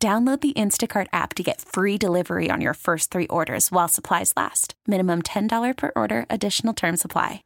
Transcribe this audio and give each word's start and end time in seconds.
Download 0.00 0.40
the 0.40 0.52
Instacart 0.52 1.08
app 1.12 1.34
to 1.34 1.42
get 1.42 1.60
free 1.60 1.98
delivery 1.98 2.50
on 2.52 2.60
your 2.60 2.74
first 2.74 3.10
three 3.10 3.26
orders 3.26 3.72
while 3.72 3.88
supplies 3.88 4.32
last. 4.36 4.74
Minimum 4.86 5.22
$10 5.22 5.76
per 5.76 5.90
order, 5.96 6.24
additional 6.30 6.72
term 6.72 6.96
supply. 6.96 7.42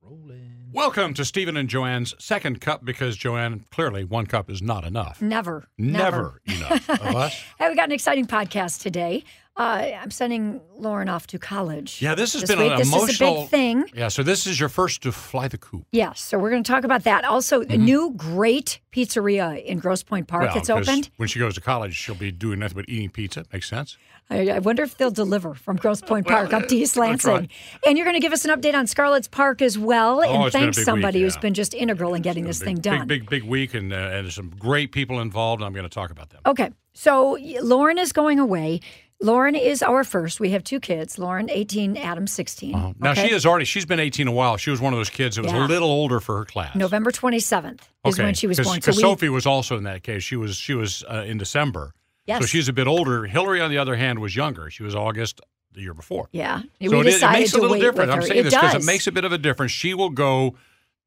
Rolling. 0.00 0.52
Welcome 0.72 1.12
to 1.12 1.24
Stephen 1.26 1.54
and 1.54 1.68
Joanne's 1.68 2.14
second 2.18 2.62
cup 2.62 2.82
because 2.82 3.14
Joanne, 3.18 3.66
clearly 3.70 4.04
one 4.04 4.24
cup 4.24 4.48
is 4.48 4.62
not 4.62 4.86
enough. 4.86 5.20
Never. 5.20 5.66
Never, 5.76 6.40
enough 6.46 6.88
of 6.88 7.14
us. 7.14 7.44
Hey, 7.58 7.68
we 7.68 7.76
got 7.76 7.90
an 7.90 7.92
exciting 7.92 8.26
podcast 8.26 8.80
today. 8.80 9.24
Uh, 9.56 9.88
I'm 10.02 10.10
sending 10.10 10.60
Lauren 10.76 11.08
off 11.08 11.26
to 11.28 11.38
college. 11.38 12.02
Yeah, 12.02 12.14
this 12.14 12.34
has 12.34 12.42
this 12.42 12.50
been 12.50 12.58
week. 12.58 12.72
an 12.72 12.78
this 12.78 12.88
emotional 12.88 13.32
is 13.32 13.38
a 13.38 13.40
big 13.44 13.48
thing. 13.48 13.84
Yeah, 13.94 14.08
so 14.08 14.22
this 14.22 14.46
is 14.46 14.60
your 14.60 14.68
first 14.68 15.02
to 15.04 15.12
fly 15.12 15.48
the 15.48 15.56
coop. 15.56 15.86
Yes, 15.92 16.20
so 16.20 16.38
we're 16.38 16.50
going 16.50 16.62
to 16.62 16.70
talk 16.70 16.84
about 16.84 17.04
that. 17.04 17.24
Also, 17.24 17.62
a 17.62 17.76
new 17.78 18.12
great 18.16 18.80
pizzeria 18.92 19.64
in 19.64 19.78
Grosse 19.78 20.02
Pointe 20.02 20.28
Park. 20.28 20.50
Mm-hmm. 20.50 20.58
Well, 20.72 20.78
'cause 20.78 20.88
opened. 20.88 21.10
When 21.16 21.28
she 21.28 21.38
goes 21.38 21.54
to 21.54 21.62
college, 21.62 21.94
she'll 21.94 22.14
be 22.14 22.30
doing 22.30 22.58
nothing 22.58 22.76
but 22.76 22.84
eating 22.88 23.08
pizza. 23.08 23.44
Makes 23.50 23.70
sense. 23.70 23.96
I, 24.28 24.48
I 24.50 24.58
wonder 24.58 24.82
if 24.82 24.98
they'll 24.98 25.10
deliver 25.10 25.54
from 25.54 25.76
Grosse 25.76 26.02
Pointe 26.02 26.26
Well, 26.26 26.36
Park 26.48 26.52
up 26.52 26.68
to 26.68 26.76
East 26.76 26.96
Lansing. 26.98 27.32
right. 27.32 27.50
And 27.86 27.96
you're 27.96 28.04
going 28.04 28.16
to 28.16 28.20
give 28.20 28.32
us 28.32 28.44
an 28.44 28.50
update 28.50 28.74
on 28.74 28.86
Scarlett's 28.86 29.28
Park 29.28 29.62
as 29.62 29.78
well. 29.78 30.18
Oh, 30.18 30.22
and 30.22 30.44
it's 30.44 30.52
been 30.52 30.62
a 30.62 30.64
thanks 30.66 30.84
somebody 30.84 31.18
week, 31.20 31.24
who's 31.24 31.36
yeah. 31.36 31.40
been 31.40 31.54
just 31.54 31.72
integral 31.72 32.12
in 32.12 32.20
getting 32.22 32.44
this 32.44 32.58
big, 32.58 32.66
thing 32.66 32.76
done. 32.80 33.06
Big, 33.06 33.20
big, 33.20 33.30
big 33.30 33.42
week, 33.44 33.72
and, 33.72 33.92
uh, 33.92 33.96
and 33.96 34.26
there's 34.26 34.34
some 34.34 34.50
great 34.58 34.92
people 34.92 35.20
involved. 35.20 35.62
And 35.62 35.66
I'm 35.66 35.72
going 35.72 35.88
to 35.88 35.94
talk 35.94 36.10
about 36.10 36.28
them. 36.30 36.40
Okay. 36.44 36.70
So 36.92 37.38
Lauren 37.62 37.98
is 37.98 38.12
going 38.12 38.38
away. 38.38 38.80
Lauren 39.20 39.54
is 39.54 39.82
our 39.82 40.04
first. 40.04 40.40
We 40.40 40.50
have 40.50 40.62
two 40.62 40.78
kids. 40.78 41.18
Lauren, 41.18 41.48
18, 41.50 41.96
Adam, 41.96 42.26
16. 42.26 42.74
Uh-huh. 42.74 42.92
Now 42.98 43.12
Okay? 43.12 43.28
she 43.28 43.34
is 43.34 43.46
already. 43.46 43.64
She's 43.64 43.86
been 43.86 43.98
18 44.00 44.28
a 44.28 44.32
while. 44.32 44.56
She 44.58 44.70
was 44.70 44.80
one 44.80 44.92
of 44.92 44.98
those 44.98 45.08
kids 45.10 45.36
that 45.36 45.42
was 45.42 45.52
Yeah. 45.52 45.66
a 45.66 45.68
little 45.68 45.88
older 45.88 46.20
for 46.20 46.38
her 46.38 46.44
class. 46.44 46.74
November 46.74 47.10
27th 47.10 47.80
is 48.04 48.18
when 48.18 48.34
she 48.34 48.46
was 48.46 48.60
born. 48.60 48.76
Because 48.76 48.96
we- 48.96 49.02
Sophie 49.02 49.28
was 49.30 49.46
also 49.46 49.76
in 49.78 49.84
that 49.84 50.02
case. 50.02 50.22
She 50.22 50.36
was 50.36 50.56
she 50.56 50.74
was 50.74 51.02
uh, 51.10 51.24
in 51.26 51.38
December. 51.38 51.92
Yes. 52.26 52.40
So 52.40 52.46
she's 52.46 52.68
a 52.68 52.72
bit 52.72 52.86
older. 52.86 53.24
Hillary, 53.24 53.60
on 53.60 53.70
the 53.70 53.78
other 53.78 53.96
hand, 53.96 54.18
was 54.18 54.34
younger. 54.36 54.68
She 54.70 54.82
was 54.82 54.94
August 54.94 55.40
the 55.72 55.80
year 55.80 55.94
before. 55.94 56.28
Yeah. 56.32 56.62
So 56.82 57.00
it 57.00 57.04
decided 57.04 57.38
makes 57.40 57.52
a 57.54 57.58
little 57.58 57.78
with 57.78 58.10
I'm 58.10 58.22
saying 58.22 58.40
it 58.40 58.42
this 58.44 58.54
because 58.54 58.74
it 58.74 58.84
makes 58.84 59.06
a 59.06 59.12
bit 59.12 59.24
of 59.24 59.32
a 59.32 59.38
difference. 59.38 59.72
She 59.72 59.94
will 59.94 60.10
go 60.10 60.56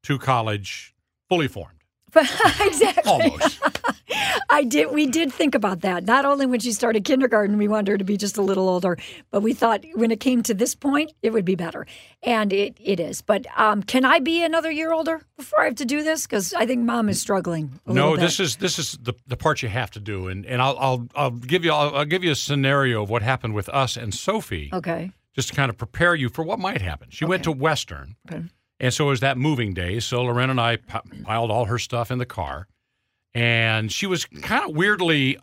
to 0.04 0.18
college 0.18 0.94
fully 1.28 1.46
formed. 1.48 1.76
exactly. 2.60 3.02
Almost. 3.06 3.60
I 4.50 4.64
did. 4.64 4.92
We 4.92 5.06
did 5.06 5.32
think 5.32 5.54
about 5.54 5.80
that. 5.80 6.04
Not 6.04 6.24
only 6.24 6.46
when 6.46 6.60
she 6.60 6.72
started 6.72 7.04
kindergarten, 7.04 7.56
we 7.56 7.68
wanted 7.68 7.88
her 7.92 7.98
to 7.98 8.04
be 8.04 8.16
just 8.16 8.36
a 8.36 8.42
little 8.42 8.68
older, 8.68 8.98
but 9.30 9.40
we 9.42 9.52
thought 9.52 9.84
when 9.94 10.10
it 10.10 10.20
came 10.20 10.42
to 10.44 10.54
this 10.54 10.74
point, 10.74 11.12
it 11.22 11.32
would 11.32 11.44
be 11.44 11.54
better, 11.54 11.86
and 12.22 12.52
it, 12.52 12.76
it 12.80 13.00
is. 13.00 13.22
But 13.22 13.46
um, 13.56 13.82
can 13.82 14.04
I 14.04 14.18
be 14.18 14.42
another 14.42 14.70
year 14.70 14.92
older 14.92 15.22
before 15.36 15.62
I 15.62 15.64
have 15.66 15.76
to 15.76 15.84
do 15.84 16.02
this? 16.02 16.26
Because 16.26 16.52
I 16.54 16.66
think 16.66 16.82
mom 16.84 17.08
is 17.08 17.20
struggling. 17.20 17.80
A 17.86 17.92
no, 17.92 18.02
little 18.02 18.16
bit. 18.16 18.20
this 18.22 18.40
is 18.40 18.56
this 18.56 18.78
is 18.78 18.98
the, 19.02 19.14
the 19.26 19.36
part 19.36 19.62
you 19.62 19.68
have 19.68 19.90
to 19.92 20.00
do, 20.00 20.28
and 20.28 20.44
and 20.46 20.60
I'll 20.60 20.76
I'll, 20.78 21.08
I'll 21.14 21.30
give 21.30 21.64
you 21.64 21.72
I'll, 21.72 21.94
I'll 21.96 22.04
give 22.04 22.24
you 22.24 22.32
a 22.32 22.36
scenario 22.36 23.02
of 23.02 23.10
what 23.10 23.22
happened 23.22 23.54
with 23.54 23.68
us 23.70 23.96
and 23.96 24.12
Sophie, 24.14 24.70
okay. 24.72 25.12
just 25.34 25.48
to 25.48 25.54
kind 25.54 25.70
of 25.70 25.76
prepare 25.78 26.14
you 26.14 26.28
for 26.28 26.42
what 26.44 26.58
might 26.58 26.80
happen. 26.82 27.08
She 27.10 27.24
went 27.24 27.44
to 27.44 27.52
Western, 27.52 28.16
Okay. 28.30 28.44
and 28.78 28.92
so 28.94 29.06
it 29.06 29.10
was 29.10 29.20
that 29.20 29.38
moving 29.38 29.74
day. 29.74 30.00
So 30.00 30.22
Lorena 30.22 30.50
and 30.50 30.60
I 30.60 30.76
p- 30.76 31.22
piled 31.22 31.50
all 31.50 31.66
her 31.66 31.78
stuff 31.78 32.10
in 32.10 32.18
the 32.18 32.26
car, 32.26 32.66
and 33.34 33.90
she 33.92 34.06
was 34.06 34.24
kind 34.24 34.68
of 34.68 34.76
weirdly 34.76 35.38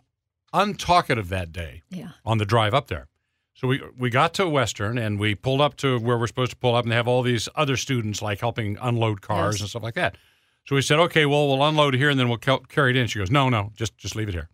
untalkative 0.54 1.28
that 1.28 1.52
day. 1.52 1.82
Yeah. 1.90 2.10
on 2.24 2.38
the 2.38 2.44
drive 2.44 2.74
up 2.74 2.88
there. 2.88 3.08
So 3.54 3.66
we 3.66 3.82
we 3.98 4.08
got 4.10 4.34
to 4.34 4.48
Western 4.48 4.98
and 4.98 5.18
we 5.18 5.34
pulled 5.34 5.60
up 5.60 5.76
to 5.78 5.98
where 5.98 6.16
we're 6.16 6.28
supposed 6.28 6.52
to 6.52 6.56
pull 6.56 6.74
up, 6.76 6.84
and 6.84 6.92
they 6.92 6.96
have 6.96 7.08
all 7.08 7.22
these 7.22 7.48
other 7.56 7.76
students 7.76 8.22
like 8.22 8.38
helping 8.40 8.78
unload 8.80 9.20
cars 9.20 9.56
Yes. 9.56 9.60
and 9.62 9.70
stuff 9.70 9.82
like 9.82 9.94
that. 9.94 10.16
So 10.64 10.76
we 10.76 10.82
said, 10.82 10.98
okay, 11.00 11.26
well 11.26 11.48
we'll 11.48 11.64
unload 11.66 11.94
here 11.94 12.08
and 12.10 12.20
then 12.20 12.28
we'll 12.28 12.38
carry 12.38 12.90
it 12.90 12.96
in. 12.96 13.06
She 13.08 13.18
goes, 13.18 13.30
no, 13.30 13.48
no, 13.48 13.72
just 13.74 13.96
just 13.98 14.14
leave 14.14 14.28
it 14.28 14.34
here. 14.34 14.48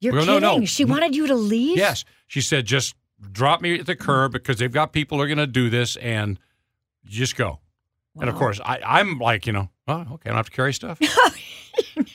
You're 0.00 0.14
no, 0.14 0.20
kidding. 0.24 0.40
no. 0.40 0.64
She 0.64 0.84
wanted 0.84 1.14
you 1.16 1.26
to 1.26 1.34
leave. 1.34 1.76
Yes, 1.76 2.04
she 2.28 2.40
said, 2.40 2.66
just 2.66 2.94
drop 3.32 3.60
me 3.60 3.80
at 3.80 3.86
the 3.86 3.96
curb 3.96 4.32
because 4.32 4.58
they've 4.58 4.72
got 4.72 4.92
people 4.92 5.18
who 5.18 5.24
are 5.24 5.26
going 5.26 5.36
to 5.38 5.46
do 5.46 5.68
this, 5.68 5.96
and 5.96 6.38
just 7.04 7.36
go. 7.36 7.58
And 8.18 8.28
of 8.30 8.34
course, 8.36 8.60
I, 8.64 8.80
I'm 8.84 9.18
like, 9.18 9.46
you 9.46 9.52
know, 9.52 9.68
oh, 9.88 10.00
okay, 10.12 10.22
I 10.26 10.28
don't 10.28 10.36
have 10.36 10.46
to 10.50 10.52
carry 10.56 10.72
stuff. 10.72 10.98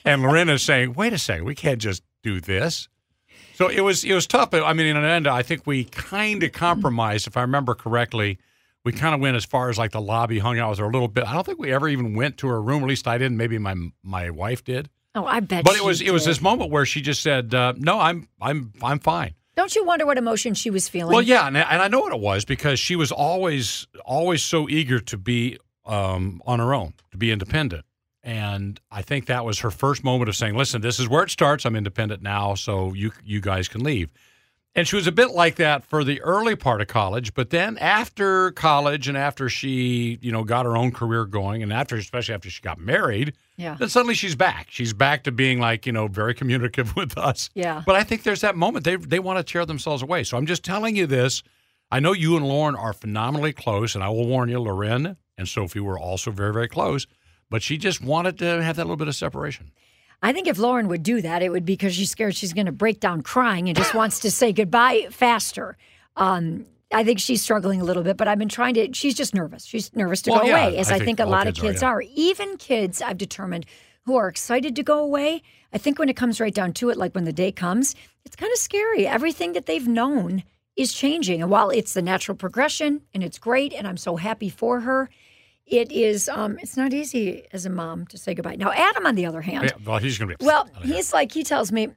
and 0.05 0.21
Lorena's 0.21 0.63
saying, 0.63 0.93
wait 0.93 1.13
a 1.13 1.17
second, 1.17 1.45
we 1.45 1.55
can't 1.55 1.81
just 1.81 2.03
do 2.23 2.39
this. 2.39 2.87
So 3.55 3.69
it 3.69 3.81
was 3.81 4.03
it 4.03 4.13
was 4.13 4.27
tough. 4.27 4.53
I 4.53 4.73
mean, 4.73 4.87
in 4.87 5.01
the 5.01 5.07
end, 5.07 5.27
I 5.27 5.41
think 5.41 5.65
we 5.65 5.85
kind 5.85 6.43
of 6.43 6.51
compromised, 6.51 7.27
if 7.27 7.37
I 7.37 7.41
remember 7.41 7.73
correctly. 7.73 8.37
We 8.83 8.91
kind 8.91 9.15
of 9.15 9.21
went 9.21 9.35
as 9.35 9.43
far 9.45 9.69
as 9.69 9.79
like 9.79 9.91
the 9.91 10.01
lobby, 10.01 10.37
hung 10.37 10.59
out 10.59 10.69
with 10.69 10.79
her 10.79 10.85
a 10.85 10.89
little 10.89 11.07
bit. 11.07 11.27
I 11.27 11.33
don't 11.33 11.43
think 11.43 11.57
we 11.57 11.73
ever 11.73 11.87
even 11.87 12.13
went 12.13 12.37
to 12.37 12.47
her 12.47 12.61
room. 12.61 12.83
At 12.83 12.89
least 12.89 13.07
I 13.07 13.17
didn't. 13.17 13.37
Maybe 13.37 13.57
my 13.57 13.73
my 14.03 14.29
wife 14.29 14.63
did. 14.63 14.89
Oh, 15.15 15.25
I 15.25 15.39
bet. 15.39 15.63
But 15.63 15.75
it 15.75 15.83
was 15.83 16.01
it 16.01 16.11
was 16.11 16.25
this 16.25 16.41
moment 16.41 16.69
where 16.69 16.85
she 16.85 17.01
just 17.01 17.23
said, 17.23 17.53
uh, 17.55 17.73
"No, 17.77 17.99
I'm 17.99 18.27
I'm 18.39 18.73
I'm 18.83 18.99
fine." 18.99 19.33
Don't 19.55 19.73
you 19.73 19.85
wonder 19.85 20.05
what 20.05 20.17
emotion 20.17 20.53
she 20.53 20.69
was 20.69 20.89
feeling? 20.89 21.13
Well, 21.13 21.21
yeah, 21.21 21.47
and, 21.47 21.55
and 21.55 21.81
I 21.81 21.87
know 21.87 22.01
what 22.01 22.11
it 22.11 22.19
was 22.19 22.43
because 22.43 22.77
she 22.77 22.97
was 22.97 23.11
always 23.11 23.87
always 24.03 24.43
so 24.43 24.67
eager 24.67 24.99
to 24.99 25.17
be 25.17 25.57
um, 25.85 26.41
on 26.45 26.59
her 26.59 26.73
own, 26.73 26.93
to 27.11 27.17
be 27.17 27.31
independent. 27.31 27.84
And 28.25 28.81
I 28.91 29.03
think 29.03 29.27
that 29.27 29.45
was 29.45 29.59
her 29.59 29.69
first 29.71 30.03
moment 30.03 30.27
of 30.29 30.35
saying, 30.35 30.55
"Listen, 30.57 30.81
this 30.81 30.99
is 30.99 31.07
where 31.07 31.23
it 31.23 31.29
starts. 31.29 31.63
I'm 31.65 31.75
independent 31.75 32.21
now, 32.23 32.55
so 32.55 32.91
you 32.93 33.11
you 33.23 33.39
guys 33.39 33.67
can 33.67 33.83
leave." 33.83 34.09
And 34.77 34.85
she 34.85 34.97
was 34.97 35.07
a 35.07 35.11
bit 35.13 35.31
like 35.31 35.55
that 35.55 35.85
for 35.85 36.03
the 36.03 36.19
early 36.21 36.55
part 36.57 36.81
of 36.81 36.87
college, 36.87 37.33
but 37.33 37.49
then 37.49 37.77
after 37.77 38.51
college 38.51 39.07
and 39.07 39.17
after 39.17 39.47
she, 39.47 40.17
you 40.21 40.33
know, 40.33 40.43
got 40.43 40.65
her 40.65 40.75
own 40.75 40.91
career 40.91 41.23
going, 41.23 41.63
and 41.63 41.71
after 41.71 41.95
especially 41.95 42.35
after 42.35 42.49
she 42.49 42.61
got 42.61 42.77
married, 42.77 43.35
Yeah. 43.55 43.75
then 43.79 43.87
suddenly 43.87 44.15
she's 44.15 44.35
back. 44.35 44.67
She's 44.69 44.91
back 44.91 45.23
to 45.23 45.31
being 45.31 45.59
like, 45.61 45.85
you 45.85 45.93
know, 45.93 46.07
very 46.07 46.33
communicative 46.33 46.93
with 46.97 47.17
us. 47.17 47.49
Yeah. 47.53 47.83
But 47.85 47.95
I 47.95 48.03
think 48.03 48.23
there's 48.23 48.41
that 48.41 48.57
moment 48.57 48.83
they 48.85 48.95
they 48.97 49.19
want 49.19 49.37
to 49.37 49.43
tear 49.49 49.65
themselves 49.65 50.01
away. 50.01 50.23
So 50.25 50.35
I'm 50.35 50.45
just 50.47 50.65
telling 50.65 50.95
you 50.97 51.05
this. 51.07 51.41
I 51.91 51.99
know 51.99 52.11
you 52.13 52.35
and 52.35 52.45
Lauren 52.45 52.75
are 52.75 52.91
phenomenally 52.93 53.53
close, 53.53 53.93
and 53.95 54.03
I 54.03 54.09
will 54.09 54.27
warn 54.27 54.49
you, 54.49 54.59
Lorena 54.59 55.15
and 55.37 55.47
Sophie 55.47 55.79
were 55.79 55.99
also 55.99 56.31
very, 56.31 56.51
very 56.51 56.67
close. 56.67 57.05
But 57.49 57.61
she 57.63 57.77
just 57.77 58.01
wanted 58.01 58.39
to 58.39 58.63
have 58.63 58.75
that 58.77 58.83
little 58.83 58.97
bit 58.97 59.07
of 59.07 59.15
separation. 59.15 59.71
I 60.21 60.33
think 60.33 60.47
if 60.47 60.57
Lauren 60.57 60.87
would 60.87 61.03
do 61.03 61.21
that, 61.21 61.43
it 61.43 61.51
would 61.51 61.65
be 61.65 61.73
because 61.73 61.93
she's 61.95 62.09
scared 62.09 62.35
she's 62.35 62.53
going 62.53 62.65
to 62.65 62.71
break 62.71 62.99
down 62.99 63.21
crying 63.21 63.67
and 63.69 63.77
just 63.77 63.93
wants 63.93 64.19
to 64.21 64.31
say 64.31 64.53
goodbye 64.53 65.07
faster. 65.11 65.77
Um, 66.15 66.65
I 66.91 67.03
think 67.03 67.19
she's 67.19 67.41
struggling 67.41 67.81
a 67.81 67.83
little 67.83 68.03
bit, 68.03 68.17
but 68.17 68.27
I've 68.27 68.39
been 68.39 68.49
trying 68.49 68.73
to. 68.75 68.93
She's 68.93 69.15
just 69.15 69.33
nervous. 69.35 69.65
She's 69.65 69.93
nervous 69.95 70.21
to 70.23 70.31
Well, 70.31 70.41
go 70.41 70.47
yeah, 70.47 70.67
away, 70.67 70.77
as 70.77 70.89
I 70.89 70.95
I, 70.95 70.97
think 70.97 71.17
think, 71.17 71.19
a 71.19 71.25
lot 71.25 71.47
of 71.47 71.55
kids 71.55 71.83
are, 71.83 72.01
yeah. 72.01 72.07
are. 72.07 72.13
Even 72.15 72.57
kids, 72.57 73.01
I've 73.01 73.17
determined, 73.17 73.65
who 74.05 74.15
are 74.15 74.27
excited 74.27 74.75
to 74.77 74.83
go 74.83 74.99
away. 74.99 75.41
I 75.73 75.77
think 75.77 75.99
when 75.99 76.09
it 76.09 76.15
comes 76.15 76.39
right 76.39 76.53
down 76.53 76.73
to 76.73 76.89
it, 76.89 76.97
like 76.97 77.13
when 77.13 77.25
the 77.25 77.33
day 77.33 77.51
comes, 77.51 77.95
it's 78.23 78.35
kind 78.35 78.51
of 78.51 78.57
scary. 78.57 79.05
Everything 79.05 79.53
that 79.53 79.65
they've 79.65 79.87
known 79.87 80.43
is 80.77 80.93
changing, 80.93 81.41
and 81.41 81.51
while 81.51 81.69
it's 81.69 81.93
the 81.93 82.01
natural 82.01 82.37
progression 82.37 83.01
and 83.13 83.23
it's 83.23 83.37
great, 83.37 83.73
and 83.73 83.87
I'm 83.87 83.97
so 83.97 84.15
happy 84.15 84.49
for 84.49 84.81
her. 84.81 85.09
It 85.67 85.91
is. 85.91 86.29
Um, 86.29 86.59
it's 86.61 86.77
not 86.77 86.93
easy 86.93 87.47
as 87.51 87.65
a 87.65 87.71
mom 87.71 88.05
to 88.07 88.19
say 88.19 88.35
goodbye. 88.35 88.55
Now, 88.55 88.71
Adam, 88.71 89.07
on 89.07 89.15
the 89.15 89.25
other 89.25 89.41
hand, 89.41 89.63
Yeah, 89.63 89.71
well, 89.83 89.97
he's 89.97 90.15
going 90.19 90.29
to 90.29 90.37
be 90.37 90.45
well, 90.45 90.69
he's 90.83 91.11
like, 91.11 91.31
he 91.31 91.43
tells 91.43 91.71
me, 91.71 91.89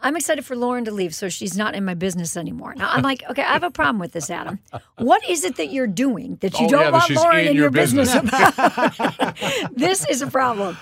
I'm 0.00 0.16
excited 0.16 0.46
for 0.46 0.56
Lauren 0.56 0.86
to 0.86 0.90
leave 0.90 1.14
so 1.14 1.28
she's 1.28 1.54
not 1.54 1.74
in 1.74 1.84
my 1.84 1.92
business 1.92 2.34
anymore. 2.38 2.74
Now, 2.74 2.88
I'm 2.90 3.02
like, 3.02 3.22
okay, 3.30 3.42
I 3.42 3.52
have 3.52 3.62
a 3.62 3.70
problem 3.70 3.98
with 3.98 4.12
this, 4.12 4.30
Adam. 4.30 4.58
What 4.96 5.22
is 5.28 5.44
it 5.44 5.56
that 5.56 5.70
you're 5.70 5.86
doing 5.86 6.36
that 6.40 6.58
you 6.58 6.66
Oh, 6.66 6.70
don't 6.70 6.80
yeah, 6.84 6.90
want 6.92 7.10
Lauren 7.10 7.40
in 7.40 7.46
in 7.48 7.54
your 7.56 7.64
your 7.64 7.70
business, 7.70 8.10
business. 8.14 8.32
about? 8.58 9.70
this 9.76 10.08
is 10.08 10.22
a 10.22 10.26
problem. 10.26 10.78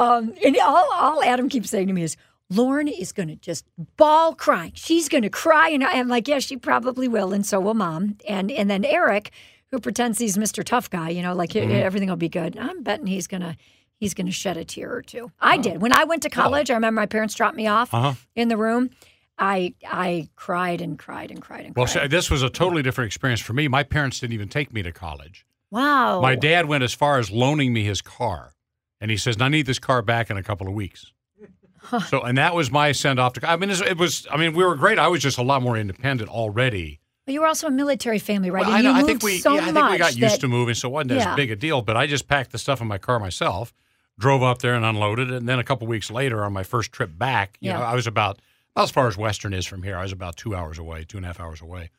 Um, 0.00 0.32
and 0.42 0.56
all, 0.62 0.88
all 0.92 1.22
Adam 1.22 1.50
keeps 1.50 1.68
saying 1.68 1.88
to 1.88 1.92
me 1.92 2.04
is, 2.04 2.16
Lauren 2.48 2.88
is 2.88 3.12
going 3.12 3.28
to 3.28 3.36
just 3.36 3.66
bawl 3.98 4.34
crying. 4.34 4.72
She's 4.74 5.10
going 5.10 5.22
to 5.22 5.30
cry. 5.30 5.68
And 5.68 5.84
I'm 5.84 6.08
like, 6.08 6.26
yeah, 6.26 6.38
she 6.38 6.56
probably 6.56 7.06
will. 7.08 7.32
And 7.34 7.44
so 7.44 7.60
will 7.60 7.74
mom. 7.74 8.16
And, 8.28 8.50
and 8.50 8.70
then 8.70 8.84
Eric, 8.84 9.30
who 9.72 9.80
pretends 9.80 10.18
he's 10.18 10.36
Mr. 10.36 10.62
Tough 10.62 10.88
Guy, 10.90 11.08
you 11.08 11.22
know, 11.22 11.34
like 11.34 11.50
Mm-hmm. 11.50 11.70
everything 11.72 12.08
will 12.08 12.16
be 12.16 12.28
good. 12.28 12.56
I'm 12.58 12.82
betting 12.82 13.06
he's 13.06 13.26
going 13.26 13.40
to. 13.42 13.56
He's 13.98 14.14
going 14.14 14.26
to 14.26 14.32
shed 14.32 14.56
a 14.56 14.64
tear 14.64 14.92
or 14.92 15.00
two. 15.00 15.30
I 15.40 15.58
did 15.58 15.80
when 15.80 15.92
I 15.92 16.02
went 16.02 16.22
to 16.24 16.28
college. 16.28 16.72
I 16.72 16.74
remember 16.74 17.00
my 17.00 17.06
parents 17.06 17.34
dropped 17.36 17.56
me 17.56 17.68
off 17.68 17.90
Oh. 17.92 17.98
Uh-huh. 17.98 18.14
in 18.34 18.48
the 18.48 18.56
room. 18.56 18.90
I 19.38 19.74
I 19.88 20.28
cried 20.34 20.80
and 20.80 20.98
cried 20.98 21.30
and 21.30 21.40
cried 21.40 21.66
and 21.66 21.76
Well, 21.76 21.86
cried. 21.86 22.02
see, 22.02 22.08
this 22.08 22.28
was 22.28 22.42
a 22.42 22.50
totally 22.50 22.82
different 22.82 23.06
experience 23.06 23.40
for 23.40 23.52
me. 23.52 23.68
My 23.68 23.84
parents 23.84 24.18
didn't 24.18 24.32
even 24.34 24.48
take 24.48 24.72
me 24.72 24.82
to 24.82 24.90
college. 24.92 25.46
wow. 25.70 26.20
My 26.20 26.34
dad 26.34 26.66
went 26.66 26.82
as 26.82 26.92
far 26.92 27.20
as 27.20 27.30
loaning 27.30 27.72
me 27.72 27.84
his 27.84 28.02
car. 28.02 28.54
And 29.00 29.08
he 29.08 29.16
says, 29.16 29.36
I 29.40 29.48
need 29.48 29.66
this 29.66 29.78
car 29.78 30.02
back 30.02 30.30
in 30.30 30.36
a 30.36 30.42
couple 30.42 30.66
of 30.66 30.74
weeks. 30.74 31.12
So, 32.08 32.22
and 32.22 32.36
that 32.38 32.54
was 32.56 32.72
my 32.72 32.90
send 32.92 33.20
off 33.20 33.34
to. 33.34 33.48
I 33.48 33.54
mean, 33.56 33.70
it 33.70 33.98
was. 33.98 34.26
I 34.32 34.36
mean, 34.36 34.52
we 34.54 34.64
were 34.64 34.74
great. 34.74 34.98
I 34.98 35.06
was 35.08 35.22
just 35.22 35.38
a 35.38 35.42
lot 35.42 35.62
more 35.62 35.76
independent 35.76 36.28
already. 36.28 36.98
But 37.24 37.34
you 37.34 37.40
were 37.40 37.46
also 37.46 37.68
a 37.68 37.70
military 37.70 38.18
family, 38.18 38.50
right? 38.50 38.62
Well, 38.66 38.70
and 38.74 38.86
I, 38.88 38.90
you 38.90 38.96
know, 38.96 39.00
I 39.00 39.06
think 39.06 39.22
we. 39.22 39.38
so 39.38 39.54
yeah, 39.54 39.60
I 39.68 39.72
think 39.72 39.90
we 39.90 39.98
got 39.98 40.16
used 40.16 40.34
that- 40.34 40.40
to 40.40 40.48
moving, 40.48 40.74
so 40.74 40.88
it 40.88 40.92
wasn't 40.92 41.12
Yeah. 41.12 41.30
as 41.30 41.36
big 41.36 41.50
a 41.50 41.56
deal. 41.56 41.80
But 41.82 41.96
I 41.96 42.06
just 42.06 42.26
packed 42.28 42.50
the 42.52 42.58
stuff 42.58 42.80
in 42.80 42.88
my 42.88 42.98
car 42.98 43.18
myself, 43.20 43.72
drove 44.18 44.42
up 44.42 44.58
there 44.58 44.74
and 44.74 44.84
unloaded 44.84 45.30
it, 45.30 45.36
and 45.36 45.48
then 45.48 45.58
a 45.58 45.64
couple 45.64 45.86
weeks 45.86 46.10
later, 46.10 46.44
on 46.44 46.52
my 46.52 46.62
first 46.64 46.90
trip 46.92 47.16
back, 47.16 47.56
you 47.60 47.70
Yeah. 47.70 47.78
know, 47.78 47.84
I 47.84 47.94
was 47.94 48.06
about 48.06 48.38
about 48.74 48.84
as 48.84 48.90
far 48.90 49.06
as 49.06 49.16
Western 49.18 49.52
is 49.52 49.66
from 49.66 49.82
here. 49.82 49.96
I 49.98 50.02
was 50.02 50.12
about 50.12 50.36
two 50.36 50.54
hours 50.56 50.78
away, 50.78 51.04
two 51.04 51.18
and 51.18 51.26
a 51.26 51.28
half 51.28 51.38
hours 51.38 51.60
away. 51.60 51.90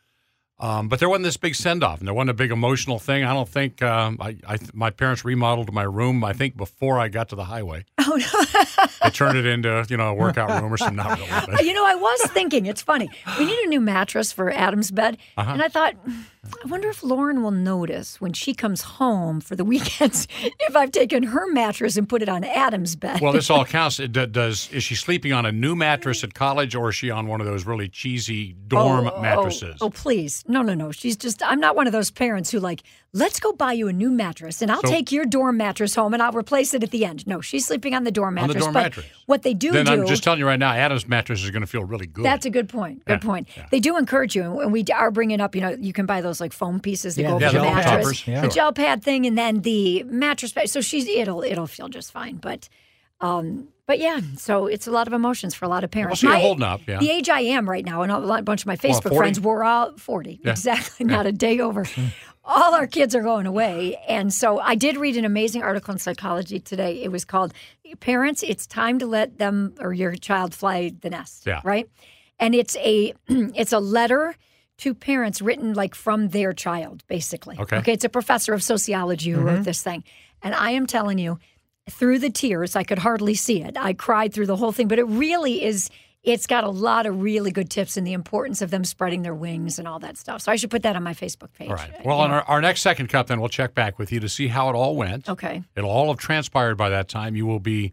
Um, 0.60 0.88
but 0.88 1.00
there 1.00 1.10
wasn't 1.10 1.26
this 1.26 1.36
big 1.36 1.56
send 1.56 1.84
off, 1.84 2.00
and 2.00 2.08
there 2.08 2.14
wasn't 2.14 2.30
a 2.30 2.34
big 2.36 2.52
emotional 2.52 3.00
thing. 3.00 3.24
I 3.26 3.34
don't 3.34 3.50
think 3.50 3.82
um, 3.82 4.18
I, 4.22 4.38
I 4.48 4.58
my 4.74 4.92
parents 4.92 5.26
remodeled 5.26 5.74
my 5.74 5.84
room. 5.84 6.24
I 6.24 6.32
think 6.34 6.56
before 6.56 7.00
I 7.00 7.08
got 7.10 7.30
to 7.30 7.36
the 7.36 7.46
highway, 7.46 7.84
Oh 8.00 8.16
no! 8.16 8.86
they 9.04 9.10
turned 9.10 9.38
it 9.38 9.46
into 9.46 9.86
you 9.90 9.98
know 9.98 10.10
a 10.10 10.14
workout 10.14 10.62
room 10.62 10.72
or 10.72 10.78
something. 10.78 10.98
Not 10.98 11.20
really, 11.50 11.66
you 11.68 11.74
know, 11.74 11.86
I 11.86 11.96
was 11.96 12.22
thinking. 12.32 12.66
It's 12.68 12.82
funny. 12.84 13.10
We 13.40 13.46
need 13.46 13.60
a 13.66 13.68
new 13.68 13.82
mattress 13.82 14.32
for 14.32 14.52
Adam's 14.52 14.92
bed, 14.92 15.18
Uh-huh. 15.38 15.52
and 15.52 15.62
I 15.62 15.68
thought, 15.68 15.96
I 16.46 16.68
wonder 16.68 16.90
if 16.90 17.04
Lauren 17.04 17.42
will 17.42 17.52
notice 17.52 18.20
when 18.20 18.34
she 18.34 18.54
comes 18.54 18.82
home 18.82 19.40
for 19.40 19.56
the 19.56 19.64
weekends 19.74 20.28
if 20.42 20.76
I've 20.76 20.92
taken 20.92 21.24
her 21.24 21.52
mattress 21.52 21.96
and 21.96 22.08
put 22.08 22.22
it 22.22 22.30
on 22.30 22.44
Adam's 22.44 22.96
bed. 22.96 23.22
Well, 23.22 23.32
this 23.32 23.50
all 23.50 23.66
counts. 23.80 24.00
It 24.00 24.12
does 24.12 24.70
is 24.72 24.84
she 24.84 24.96
sleeping 24.96 25.32
on 25.32 25.46
a 25.46 25.52
new 25.52 25.76
mattress 25.76 26.24
at 26.24 26.34
college, 26.34 26.76
or 26.76 26.90
is 26.90 26.96
she 26.96 27.10
on 27.10 27.28
one 27.28 27.40
of 27.40 27.48
those 27.48 27.66
really 27.66 27.88
cheesy 27.88 28.54
dorm 28.68 29.08
Oh, 29.08 29.14
oh 29.16 29.22
mattresses? 29.22 29.78
Oh, 29.82 29.86
oh, 29.86 29.90
please. 29.90 30.44
No, 30.48 30.62
no, 30.62 30.74
no. 30.74 30.92
She's 30.92 31.16
just, 31.16 31.42
I'm 31.44 31.60
not 31.60 31.76
one 31.76 31.88
of 31.88 31.94
those 31.94 32.12
parents 32.12 32.52
who, 32.52 32.60
like, 32.60 32.84
let's 33.16 33.40
go 33.40 33.52
buy 33.54 33.72
you 33.74 33.88
a 33.88 33.94
new 33.94 34.10
mattress 34.10 34.62
and 34.62 34.72
I'll 34.72 34.82
So- 34.82 34.90
take 34.90 35.12
your 35.12 35.24
dorm 35.26 35.56
mattress 35.56 35.94
home 35.94 36.14
and 36.14 36.22
I'll 36.24 36.32
replace 36.32 36.74
it 36.74 36.82
at 36.82 36.90
the 36.90 37.06
end. 37.06 37.28
No, 37.28 37.42
she's 37.42 37.66
sleeping 37.68 37.94
on 37.94 38.04
the 38.06 38.12
dorm 38.12 38.34
mattress. 38.34 38.64
On 38.66 38.74
the 38.74 38.74
mattress. 38.74 38.74
dorm 38.74 38.74
but 38.74 38.84
mattress. 38.84 39.06
what 39.28 39.44
they 39.44 39.54
do 39.54 39.72
then 39.72 39.86
do. 39.86 39.92
I'm 39.92 40.08
just 40.08 40.24
telling 40.24 40.40
you 40.40 40.48
right 40.48 40.58
now, 40.60 40.72
Adam's 40.74 41.08
mattress 41.08 41.44
is 41.44 41.52
going 41.52 41.62
to 41.62 41.68
feel 41.68 41.84
really 41.84 42.08
good. 42.08 42.26
That's 42.26 42.46
a 42.48 42.50
good 42.50 42.70
point. 42.70 43.06
Good 43.06 43.22
Yeah, 43.22 43.28
point. 43.28 43.48
yeah. 43.56 43.68
They 43.70 43.80
do 43.80 43.98
encourage 43.98 44.36
you, 44.36 44.60
and 44.62 44.74
we 44.74 44.84
are 44.94 45.12
bringing 45.12 45.42
up. 45.42 45.54
You 45.54 45.62
know, 45.62 45.78
you 45.80 45.94
can 45.94 46.06
buy 46.08 46.22
those 46.22 46.42
like 46.42 46.54
foam 46.54 46.80
pieces 46.80 47.16
that 47.16 47.22
Yeah, 47.22 47.28
go 47.30 47.40
the 47.40 47.46
over 47.46 47.58
the 47.60 47.64
gel 47.66 47.76
mattress, 47.76 48.28
yeah. 48.28 48.42
the 48.42 48.48
gel 48.48 48.74
pad 48.74 49.04
thing, 49.04 49.26
and 49.28 49.38
then 49.38 49.62
the 49.62 50.04
mattress. 50.08 50.52
pad. 50.52 50.70
So 50.72 50.82
she's 50.82 51.08
it'll 51.08 51.44
it'll 51.44 51.68
feel 51.68 51.90
just 51.90 52.12
fine. 52.12 52.38
But, 52.38 52.68
um, 53.22 53.68
but 53.86 54.00
yeah. 54.00 54.22
So 54.38 54.66
it's 54.66 54.88
a 54.88 54.92
lot 54.92 55.06
of 55.06 55.14
emotions 55.14 55.54
for 55.54 55.66
a 55.66 55.68
lot 55.68 55.84
of 55.84 55.90
well, 55.94 56.02
parents. 56.02 56.22
so 56.22 56.28
you're 56.28 56.36
My- 56.36 56.42
holding 56.42 56.64
up, 56.64 56.82
yeah. 56.88 56.98
The 56.98 57.12
age 57.12 57.30
I 57.30 57.42
am 57.42 57.70
right 57.70 57.86
now, 57.86 58.02
and 58.02 58.12
a 58.12 58.18
lot- 58.18 58.44
bunch 58.44 58.62
of 58.62 58.68
my 58.68 58.76
Facebook 58.76 59.04
40? 59.10 59.18
friends 59.18 59.40
were 59.40 59.64
all 59.64 59.96
40. 59.98 60.40
Yeah. 60.44 60.52
Exactly, 60.52 61.06
not 61.06 61.28
a 61.28 61.32
day 61.32 61.60
over. 61.60 61.86
All 62.44 62.74
our 62.74 62.88
kids 62.88 63.16
are 63.16 63.22
going 63.22 63.46
away. 63.46 63.98
And 64.08 64.34
so 64.34 64.60
I 64.60 64.76
did 64.76 64.98
read 64.98 65.18
an 65.18 65.26
amazing 65.26 65.64
article 65.64 65.94
in 65.94 66.00
Psychology 66.00 66.60
today. 66.60 67.02
It 67.02 67.12
was 67.12 67.26
called 67.26 67.54
Parents, 68.00 68.44
It's 68.44 68.68
Time 68.68 69.00
to 69.00 69.06
Let 69.06 69.38
Them 69.38 69.76
or 69.80 69.94
Your 69.94 70.14
Child 70.16 70.54
Fly 70.54 70.94
the 71.02 71.10
Nest. 71.10 71.46
Yeah. 71.46 71.62
Right? 71.64 71.90
And 72.40 72.54
it's 72.54 72.76
a 72.78 73.14
it's 73.28 73.72
a 73.72 73.80
letter 73.80 74.36
to 74.80 74.94
parents 74.94 75.42
written 75.42 75.74
like 75.74 75.96
from 75.96 76.30
their 76.30 76.52
child, 76.52 77.04
basically. 77.08 77.58
Okay. 77.60 77.78
Okay. 77.78 77.94
It's 77.94 78.04
a 78.04 78.10
professor 78.10 78.54
of 78.54 78.64
sociology 78.64 79.32
who 79.32 79.42
wrote 79.42 79.54
mm-hmm. 79.54 79.64
this 79.64 79.82
thing. 79.82 80.04
And 80.42 80.54
I 80.54 80.72
am 80.72 80.88
telling 80.88 81.20
you, 81.20 81.40
through 81.90 82.20
the 82.20 82.30
tears, 82.30 82.76
I 82.76 82.84
could 82.84 83.00
hardly 83.00 83.36
see 83.36 83.62
it. 83.62 83.78
I 83.78 83.94
cried 83.94 84.34
through 84.34 84.48
the 84.48 84.56
whole 84.56 84.72
thing, 84.72 84.88
but 84.88 85.00
it 85.00 85.08
really 85.08 85.64
is. 85.64 85.90
It's 86.24 86.48
got 86.48 86.64
a 86.64 86.70
lot 86.70 87.06
of 87.06 87.22
really 87.22 87.52
good 87.52 87.70
tips 87.70 87.98
and 87.98 88.08
the 88.08 88.14
importance 88.14 88.62
of 88.62 88.72
them 88.72 88.86
spreading 88.86 89.24
their 89.24 89.36
wings 89.36 89.78
and 89.78 89.88
all 89.88 90.00
that 90.00 90.18
stuff. 90.18 90.42
So 90.42 90.52
I 90.52 90.56
should 90.56 90.72
put 90.72 90.84
that 90.84 90.96
on 90.96 91.04
my 91.04 91.14
Facebook 91.14 91.54
page. 91.54 91.70
all 91.70 91.76
right. 91.76 92.06
Well, 92.06 92.20
on 92.20 92.32
our, 92.32 92.44
our 92.44 92.62
next 92.62 92.82
second 92.82 93.08
cup, 93.08 93.28
then 93.28 93.40
we'll 93.40 93.50
check 93.50 93.76
back 93.76 94.00
with 94.00 94.12
you 94.12 94.20
to 94.22 94.30
see 94.30 94.48
how 94.48 94.70
it 94.70 94.76
all 94.76 94.96
went. 94.96 95.28
Okay. 95.28 95.64
It'll 95.76 95.90
all 95.90 96.08
have 96.08 96.20
transpired 96.20 96.76
by 96.76 96.90
that 96.90 97.10
time. 97.10 97.36
You 97.36 97.46
will 97.46 97.60
be, 97.60 97.92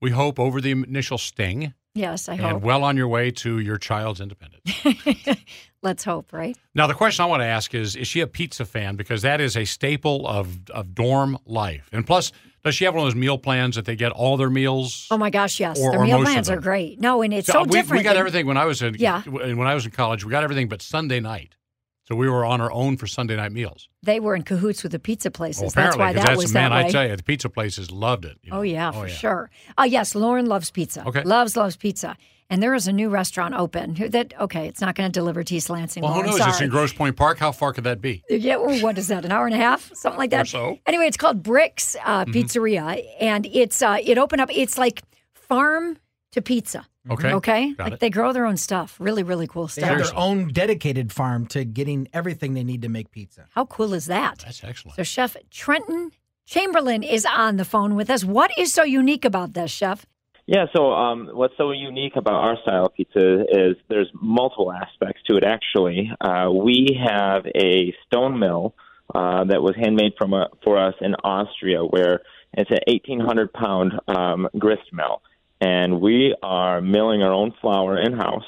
we 0.00 0.10
hope, 0.10 0.38
over 0.38 0.60
the 0.60 0.70
initial 0.70 1.18
sting 1.18 1.74
Yes, 1.94 2.28
I 2.28 2.34
and 2.34 2.42
hope. 2.42 2.52
And 2.52 2.62
well 2.62 2.84
on 2.84 2.96
your 2.96 3.08
way 3.08 3.30
to 3.32 3.58
your 3.58 3.76
child's 3.76 4.20
independence. 4.20 5.38
Let's 5.82 6.04
hope, 6.04 6.32
right? 6.32 6.56
Now, 6.74 6.86
the 6.86 6.94
question 6.94 7.22
I 7.22 7.26
want 7.26 7.42
to 7.42 7.46
ask 7.46 7.74
is: 7.74 7.96
Is 7.96 8.08
she 8.08 8.20
a 8.20 8.26
pizza 8.26 8.64
fan? 8.64 8.96
Because 8.96 9.22
that 9.22 9.40
is 9.40 9.56
a 9.56 9.64
staple 9.64 10.26
of 10.26 10.70
of 10.70 10.94
dorm 10.94 11.38
life. 11.44 11.88
And 11.92 12.06
plus, 12.06 12.32
does 12.64 12.74
she 12.74 12.84
have 12.84 12.94
one 12.94 13.04
of 13.06 13.12
those 13.12 13.20
meal 13.20 13.38
plans 13.38 13.76
that 13.76 13.84
they 13.84 13.96
get 13.96 14.12
all 14.12 14.36
their 14.36 14.50
meals? 14.50 15.06
Oh 15.10 15.18
my 15.18 15.30
gosh, 15.30 15.58
yes. 15.60 15.78
Or- 15.80 15.90
Their 15.92 16.00
or 16.00 16.04
meal 16.04 16.22
plans 16.22 16.48
are 16.50 16.60
great. 16.60 17.00
No, 17.00 17.22
and 17.22 17.34
it's 17.34 17.48
so, 17.48 17.62
we, 17.64 17.70
different. 17.70 18.00
We 18.00 18.04
got 18.04 18.10
than- 18.12 18.20
everything 18.20 18.46
when 18.46 18.56
I 18.56 18.64
was 18.66 18.82
in 18.82 18.94
Yeah. 18.98 19.22
when 19.22 19.66
I 19.66 19.74
was 19.74 19.84
in 19.84 19.90
college. 19.92 20.24
We 20.24 20.30
got 20.30 20.44
everything 20.44 20.68
but 20.68 20.80
Sunday 20.82 21.20
night. 21.20 21.56
So 22.04 22.16
we 22.16 22.28
were 22.28 22.44
on 22.44 22.60
our 22.60 22.70
own 22.72 22.96
for 22.96 23.06
Sunday 23.06 23.36
night 23.36 23.52
meals. 23.52 23.88
They 24.02 24.18
were 24.18 24.34
in 24.34 24.42
cahoots 24.42 24.82
with 24.82 24.90
the 24.90 24.98
pizza 24.98 25.28
Well, 25.28 25.32
places. 25.34 25.62
that's 25.72 25.74
apparently, 25.74 25.98
why 26.04 26.12
that 26.14 26.26
that's 26.26 26.36
was 26.42 26.52
man. 26.52 26.70
that 26.70 26.76
way. 26.82 26.88
I 26.88 26.90
tell 26.90 27.08
you, 27.08 27.16
the 27.16 27.22
pizza 27.22 27.48
places 27.48 27.90
loved 27.92 28.24
it. 28.24 28.38
you 28.42 28.50
know. 28.50 28.58
Oh 28.58 28.62
yeah, 28.62 28.90
for 28.90 29.08
sure. 29.08 29.50
Uh, 29.78 29.84
yes, 29.84 30.14
Lauren 30.16 30.46
loves 30.46 30.70
pizza. 30.70 31.06
Okay. 31.06 31.22
loves 31.22 31.56
loves 31.56 31.76
pizza. 31.76 32.16
And 32.52 32.62
there 32.62 32.74
is 32.74 32.86
a 32.86 32.92
new 32.92 33.08
restaurant 33.08 33.54
open 33.54 33.94
that 34.10 34.34
okay, 34.38 34.68
it's 34.68 34.82
not 34.82 34.94
going 34.94 35.10
to 35.10 35.12
deliver 35.12 35.42
to 35.42 35.54
East 35.54 35.70
Lansing. 35.70 36.02
Well, 36.02 36.12
who 36.12 36.22
knows? 36.22 36.38
It's 36.38 36.60
in 36.60 36.68
Grosse 36.68 36.92
Pointe 36.92 37.16
Park. 37.16 37.38
How 37.38 37.50
far 37.50 37.72
could 37.72 37.84
that 37.84 38.02
be? 38.02 38.22
Yeah, 38.28 38.56
well, 38.56 38.78
what 38.82 38.98
is 38.98 39.08
that? 39.08 39.24
An 39.24 39.32
hour 39.32 39.46
and 39.46 39.54
a 39.54 39.58
half, 39.58 39.90
something 39.94 40.18
like 40.18 40.30
that. 40.32 40.42
Or 40.42 40.44
so. 40.44 40.78
Anyway, 40.84 41.06
it's 41.06 41.16
called 41.16 41.42
Bricks 41.42 41.96
uh, 42.04 42.26
Mm-hmm. 42.26 42.32
Pizzeria, 42.32 43.02
and 43.20 43.46
it's 43.46 43.80
uh, 43.80 43.96
it 44.04 44.18
opened 44.18 44.42
up. 44.42 44.50
It's 44.52 44.76
like 44.76 45.02
farm 45.32 45.96
to 46.32 46.42
pizza. 46.42 46.86
Okay. 47.10 47.32
Okay, 47.32 47.72
Got 47.72 47.84
like 47.84 47.92
it. 47.94 48.00
they 48.00 48.10
grow 48.10 48.34
their 48.34 48.44
own 48.44 48.58
stuff. 48.58 48.96
Really, 49.00 49.22
really 49.22 49.46
cool 49.46 49.66
They 49.68 49.80
stuff. 49.80 49.88
have 49.88 49.98
their 49.98 50.16
own 50.16 50.48
dedicated 50.48 51.10
farm 51.10 51.46
to 51.46 51.64
getting 51.64 52.06
everything 52.12 52.52
they 52.54 52.64
need 52.64 52.82
to 52.82 52.88
make 52.90 53.10
pizza. 53.10 53.46
How 53.50 53.64
cool 53.64 53.94
is 53.94 54.06
that? 54.06 54.40
That's 54.44 54.62
excellent. 54.62 54.96
So, 54.96 55.02
Chef 55.02 55.36
Trenton 55.50 56.10
Chamberlain 56.46 57.02
is 57.02 57.24
on 57.24 57.56
the 57.56 57.64
phone 57.64 57.94
with 57.96 58.10
us. 58.10 58.24
What 58.24 58.50
is 58.58 58.74
so 58.74 58.82
unique 58.84 59.24
about 59.24 59.54
this, 59.54 59.70
Chef? 59.70 60.04
Yeah, 60.46 60.66
so 60.74 60.92
um, 60.92 61.30
what's 61.32 61.54
so 61.56 61.70
unique 61.70 62.16
about 62.16 62.34
our 62.34 62.56
style 62.62 62.86
of 62.86 62.94
pizza 62.94 63.42
is 63.42 63.76
there's 63.88 64.10
multiple 64.12 64.72
aspects 64.72 65.22
to 65.28 65.36
it. 65.36 65.44
Actually, 65.44 66.10
uh, 66.20 66.50
we 66.50 66.98
have 67.00 67.46
a 67.46 67.94
stone 68.06 68.40
mill 68.40 68.74
uh, 69.14 69.44
that 69.44 69.62
was 69.62 69.74
handmade 69.76 70.14
from 70.18 70.32
a, 70.32 70.48
for 70.64 70.78
us 70.78 70.94
in 71.00 71.14
Austria, 71.22 71.84
where 71.84 72.22
it's 72.54 72.70
an 72.70 72.78
1,800 72.88 73.52
pound 73.52 73.92
um, 74.08 74.48
grist 74.58 74.92
mill, 74.92 75.22
and 75.60 76.00
we 76.00 76.34
are 76.42 76.80
milling 76.80 77.22
our 77.22 77.32
own 77.32 77.52
flour 77.60 78.00
in 78.00 78.12
house. 78.12 78.44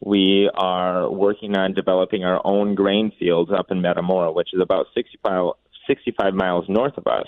We 0.00 0.50
are 0.52 1.10
working 1.10 1.56
on 1.56 1.74
developing 1.74 2.24
our 2.24 2.40
own 2.44 2.74
grain 2.74 3.12
fields 3.18 3.52
up 3.56 3.70
in 3.70 3.80
Metamora, 3.80 4.32
which 4.32 4.48
is 4.52 4.60
about 4.60 4.86
65, 4.94 5.52
65 5.86 6.34
miles 6.34 6.64
north 6.68 6.98
of 6.98 7.06
us. 7.06 7.26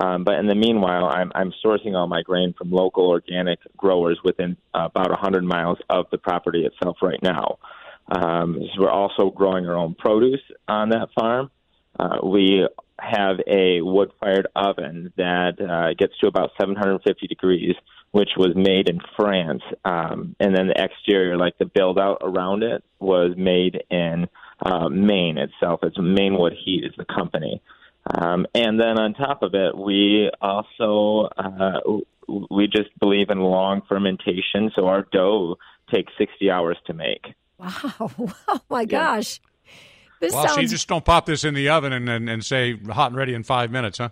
Um, 0.00 0.24
but 0.24 0.38
in 0.38 0.46
the 0.46 0.54
meanwhile, 0.54 1.06
I'm, 1.06 1.30
I'm 1.34 1.52
sourcing 1.64 1.94
all 1.94 2.06
my 2.06 2.22
grain 2.22 2.54
from 2.56 2.70
local 2.70 3.08
organic 3.08 3.58
growers 3.76 4.18
within 4.24 4.56
uh, 4.74 4.86
about 4.86 5.10
100 5.10 5.44
miles 5.44 5.78
of 5.90 6.06
the 6.10 6.18
property 6.18 6.64
itself 6.64 6.96
right 7.02 7.22
now. 7.22 7.58
Um, 8.10 8.58
so 8.74 8.82
we're 8.82 8.90
also 8.90 9.30
growing 9.30 9.66
our 9.66 9.76
own 9.76 9.94
produce 9.94 10.40
on 10.66 10.90
that 10.90 11.08
farm. 11.14 11.50
Uh, 11.98 12.18
we 12.24 12.66
have 12.98 13.36
a 13.46 13.82
wood 13.82 14.12
fired 14.20 14.46
oven 14.56 15.12
that 15.16 15.60
uh, 15.60 15.94
gets 15.98 16.16
to 16.20 16.26
about 16.26 16.50
750 16.58 17.26
degrees, 17.26 17.74
which 18.12 18.30
was 18.36 18.54
made 18.54 18.88
in 18.88 19.00
France. 19.16 19.62
Um, 19.84 20.36
and 20.40 20.56
then 20.56 20.68
the 20.68 20.82
exterior, 20.82 21.36
like 21.36 21.58
the 21.58 21.66
build 21.66 21.98
out 21.98 22.18
around 22.22 22.62
it, 22.62 22.82
was 22.98 23.34
made 23.36 23.84
in 23.90 24.28
uh, 24.64 24.88
Maine 24.88 25.38
itself. 25.38 25.80
It's 25.82 25.98
Maine 25.98 26.38
Wood 26.38 26.54
Heat 26.64 26.84
is 26.84 26.92
the 26.96 27.04
company. 27.04 27.60
Um, 28.06 28.46
and 28.54 28.80
then 28.80 28.98
on 28.98 29.14
top 29.14 29.42
of 29.42 29.54
it, 29.54 29.76
we 29.76 30.30
also 30.40 31.28
uh, 31.36 31.80
we 32.50 32.66
just 32.66 32.96
believe 32.98 33.30
in 33.30 33.38
long 33.40 33.82
fermentation. 33.88 34.70
So 34.74 34.86
our 34.86 35.06
dough 35.12 35.56
takes 35.92 36.12
60 36.18 36.50
hours 36.50 36.76
to 36.86 36.94
make. 36.94 37.34
Wow! 37.58 38.10
Oh 38.48 38.60
my 38.68 38.84
gosh, 38.84 39.40
this 40.20 40.32
Well, 40.32 40.48
so 40.48 40.60
you 40.60 40.68
just 40.68 40.88
don't 40.88 41.04
pop 41.04 41.26
this 41.26 41.44
in 41.44 41.54
the 41.54 41.68
oven 41.68 41.92
and, 41.92 42.08
and, 42.08 42.30
and 42.30 42.44
say 42.44 42.76
hot 42.76 43.10
and 43.10 43.16
ready 43.16 43.34
in 43.34 43.42
five 43.42 43.70
minutes, 43.70 43.98
huh? 43.98 44.10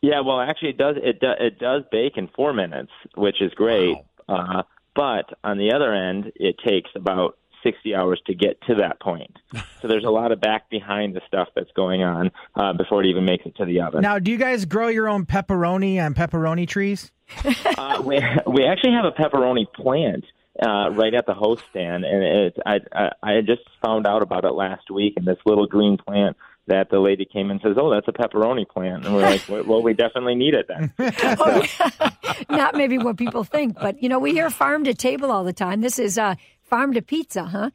Yeah, 0.00 0.20
well, 0.20 0.40
actually, 0.40 0.70
it 0.70 0.78
does 0.78 0.96
it 1.00 1.20
do, 1.20 1.30
it 1.38 1.58
does 1.58 1.82
bake 1.92 2.16
in 2.16 2.28
four 2.28 2.52
minutes, 2.52 2.90
which 3.16 3.40
is 3.40 3.52
great. 3.54 3.96
Uh, 4.28 4.62
but 4.94 5.26
on 5.44 5.58
the 5.58 5.72
other 5.72 5.92
end, 5.92 6.32
it 6.36 6.56
takes 6.66 6.90
about 6.96 7.38
60 7.62 7.94
hours 7.94 8.20
to 8.26 8.34
get 8.34 8.60
to 8.62 8.76
that 8.76 9.00
point. 9.00 9.36
So 9.80 9.88
there's 9.88 10.04
a 10.04 10.10
lot 10.10 10.30
of 10.30 10.40
back 10.40 10.70
behind 10.70 11.16
the 11.16 11.20
stuff 11.26 11.48
that's 11.56 11.72
going 11.72 12.04
on 12.04 12.30
uh, 12.54 12.72
before 12.72 13.02
it 13.02 13.08
even 13.08 13.24
makes 13.24 13.44
it 13.46 13.56
to 13.56 13.64
the 13.64 13.80
oven. 13.80 14.00
Now, 14.00 14.20
do 14.20 14.30
you 14.30 14.38
guys 14.38 14.64
grow 14.64 14.86
your 14.86 15.08
own 15.08 15.26
pepperoni 15.26 16.00
on 16.00 16.14
pepperoni 16.14 16.68
trees? 16.68 17.10
Uh, 17.76 18.00
we 18.04 18.20
we 18.46 18.64
actually 18.64 18.92
have 18.92 19.04
a 19.04 19.10
pepperoni 19.10 19.66
plant 19.74 20.24
uh, 20.64 20.90
right 20.90 21.14
at 21.14 21.26
the 21.26 21.34
host 21.34 21.64
stand, 21.70 22.04
and 22.04 22.22
it 22.22 22.58
I, 22.64 22.78
I 22.92 23.10
I 23.22 23.40
just 23.40 23.62
found 23.84 24.06
out 24.06 24.22
about 24.22 24.44
it 24.44 24.52
last 24.52 24.90
week, 24.90 25.14
and 25.16 25.26
this 25.26 25.38
little 25.44 25.66
green 25.66 25.96
plant 25.96 26.36
that 26.68 26.90
the 26.90 27.00
lady 27.00 27.24
came 27.24 27.50
and 27.50 27.60
says, 27.60 27.76
"Oh, 27.76 27.90
that's 27.90 28.06
a 28.06 28.12
pepperoni 28.12 28.68
plant," 28.68 29.04
and 29.04 29.14
we're 29.14 29.22
like, 29.22 29.42
"Well, 29.48 29.64
well, 29.64 29.82
we 29.82 29.94
definitely 29.94 30.34
need 30.34 30.54
it 30.54 30.66
then." 30.68 30.92
oh, 31.38 31.64
yeah. 31.80 32.10
not 32.48 32.74
maybe 32.76 32.98
what 32.98 33.16
people 33.16 33.44
think, 33.44 33.76
but 33.80 34.02
you 34.02 34.08
know, 34.08 34.18
we 34.18 34.32
hear 34.32 34.48
farm 34.50 34.84
to 34.84 34.94
table 34.94 35.30
all 35.32 35.44
the 35.44 35.52
time. 35.52 35.80
This 35.80 35.98
is 35.98 36.18
uh, 36.18 36.36
farm 36.72 36.94
to 36.94 37.02
pizza, 37.02 37.44
huh? 37.44 37.68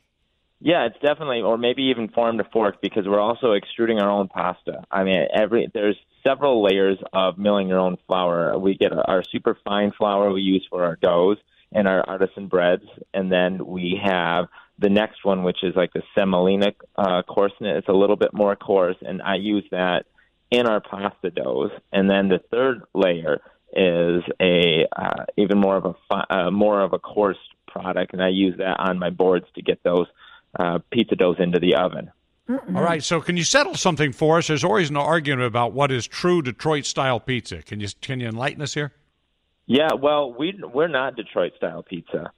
Yeah, 0.60 0.88
it's 0.88 0.98
definitely, 1.04 1.42
or 1.42 1.56
maybe 1.56 1.84
even 1.84 2.10
farm 2.10 2.40
to 2.40 2.44
fork, 2.46 2.82
because 2.82 3.06
we're 3.08 3.20
also 3.20 3.52
extruding 3.52 4.00
our 4.00 4.10
own 4.10 4.28
pasta. 4.28 4.86
I 4.90 5.04
mean, 5.04 5.28
every 5.32 5.70
there's 5.72 5.98
several 6.24 6.64
layers 6.64 6.98
of 7.14 7.38
milling 7.38 7.68
your 7.68 7.78
own 7.78 7.98
flour. 8.08 8.58
We 8.58 8.76
get 8.76 8.92
our 8.92 9.22
super 9.32 9.56
fine 9.64 9.92
flour 9.92 10.34
we 10.34 10.42
use 10.42 10.66
for 10.68 10.84
our 10.84 10.96
doughs, 10.96 11.38
and 11.72 11.88
our 11.88 12.02
artisan 12.10 12.48
breads, 12.48 12.86
and 13.14 13.32
then 13.32 13.68
we 13.68 14.02
have 14.04 14.46
the 14.80 14.90
next 14.90 15.24
one, 15.24 15.44
which 15.44 15.64
is 15.64 15.76
like 15.76 15.94
the 15.94 16.02
semolina 16.16 16.74
uh, 16.96 17.22
coarseness. 17.22 17.80
It's 17.80 17.90
a 17.90 17.94
little 17.94 18.16
bit 18.16 18.34
more 18.34 18.56
coarse, 18.56 18.98
and 19.02 19.22
I 19.22 19.36
use 19.36 19.66
that 19.70 20.06
in 20.50 20.66
our 20.66 20.82
pasta 20.82 21.30
doughs. 21.30 21.72
And 21.92 22.10
then 22.10 22.30
the 22.30 22.40
third 22.52 22.82
layer 22.96 23.42
is 23.78 24.24
a 24.42 24.86
uh, 24.96 25.26
even 25.38 25.60
more 25.60 25.78
of 25.78 25.86
a 25.86 25.96
fi- 26.10 26.26
uh, 26.30 26.52
more 26.52 26.82
of 26.82 26.94
a 26.94 27.00
coarse 27.00 27.38
product, 27.68 28.14
and 28.14 28.24
I 28.24 28.30
use 28.30 28.58
that 28.58 28.80
on 28.80 28.98
my 28.98 29.12
boards 29.12 29.46
to 29.56 29.62
get 29.62 29.84
those 29.84 30.08
uh, 30.60 30.80
pizza 30.92 31.16
doughs 31.16 31.38
into 31.40 31.60
the 31.60 31.76
oven. 31.76 32.12
All 32.50 32.82
right. 32.82 33.04
So, 33.04 33.20
can 33.20 33.36
you 33.36 33.44
settle 33.44 33.76
something 33.76 34.14
for 34.14 34.38
us? 34.38 34.48
There's 34.48 34.64
always 34.64 34.90
an 34.90 34.98
argument 34.98 35.46
about 35.46 35.74
what 35.74 35.92
is 35.92 36.08
true 36.08 36.42
Detroit 36.42 36.86
style 36.86 37.20
pizza. 37.20 37.62
Can 37.62 37.80
you 37.80 37.88
can 38.02 38.20
you 38.20 38.28
enlighten 38.28 38.62
us 38.62 38.74
here? 38.74 38.94
Yeah, 39.66 39.90
well, 40.02 40.34
we 40.34 40.60
we're 40.64 40.88
not 40.88 41.16
Detroit 41.16 41.54
style 41.58 41.84
pizza, 41.84 42.32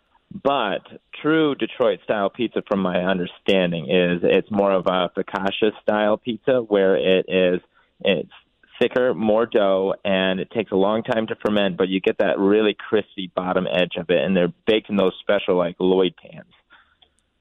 but 0.43 0.81
true 1.21 1.55
Detroit 1.55 1.99
style 2.03 2.29
pizza, 2.29 2.63
from 2.67 2.79
my 2.79 3.03
understanding, 3.03 3.85
is 3.85 4.21
it's 4.23 4.49
more 4.49 4.71
of 4.71 4.87
a 4.87 5.09
focaccia 5.15 5.71
style 5.81 6.17
pizza 6.17 6.61
where 6.61 6.95
it 6.95 7.25
is 7.29 7.61
it's 8.01 8.31
thicker, 8.79 9.13
more 9.13 9.45
dough, 9.45 9.95
and 10.03 10.39
it 10.39 10.51
takes 10.51 10.71
a 10.71 10.75
long 10.75 11.03
time 11.03 11.27
to 11.27 11.35
ferment, 11.35 11.77
but 11.77 11.89
you 11.89 11.99
get 11.99 12.17
that 12.19 12.39
really 12.39 12.75
crispy 12.77 13.31
bottom 13.35 13.67
edge 13.67 13.95
of 13.97 14.09
it, 14.09 14.23
and 14.23 14.35
they're 14.35 14.53
baked 14.65 14.89
in 14.89 14.95
those 14.95 15.13
special 15.19 15.55
like 15.55 15.75
Lloyd 15.79 16.13
pans. 16.21 16.51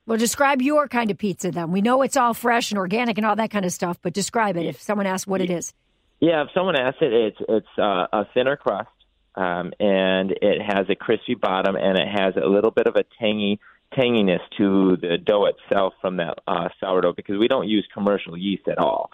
Well, 0.06 0.18
describe 0.18 0.62
your 0.62 0.88
kind 0.88 1.10
of 1.10 1.18
pizza 1.18 1.50
then. 1.50 1.70
We 1.70 1.82
know 1.82 2.02
it's 2.02 2.16
all 2.16 2.32
fresh 2.32 2.70
and 2.70 2.78
organic 2.78 3.18
and 3.18 3.26
all 3.26 3.36
that 3.36 3.50
kind 3.50 3.64
of 3.64 3.72
stuff, 3.72 3.98
but 4.00 4.14
describe 4.14 4.56
it 4.56 4.64
if 4.64 4.80
someone 4.80 5.06
asks 5.06 5.26
what 5.26 5.40
it 5.40 5.50
is. 5.50 5.74
Yeah, 6.20 6.42
if 6.42 6.48
someone 6.54 6.76
asks 6.76 6.98
it, 7.02 7.12
it's 7.12 7.36
it's 7.48 7.78
uh, 7.78 8.06
a 8.12 8.24
thinner 8.34 8.56
crust, 8.56 8.88
um, 9.34 9.72
and 9.78 10.32
it 10.42 10.62
has 10.62 10.86
a 10.88 10.94
crispy 10.94 11.34
bottom, 11.34 11.76
and 11.76 11.98
it 11.98 12.08
has 12.08 12.34
a 12.36 12.46
little 12.46 12.70
bit 12.70 12.86
of 12.86 12.96
a 12.96 13.04
tangy 13.20 13.60
tanginess 13.96 14.40
to 14.56 14.96
the 15.00 15.16
dough 15.18 15.46
itself 15.46 15.94
from 16.00 16.16
that 16.16 16.38
uh, 16.46 16.68
sourdough 16.80 17.12
because 17.12 17.38
we 17.38 17.48
don't 17.48 17.68
use 17.68 17.86
commercial 17.92 18.36
yeast 18.36 18.68
at 18.68 18.78
all. 18.78 19.10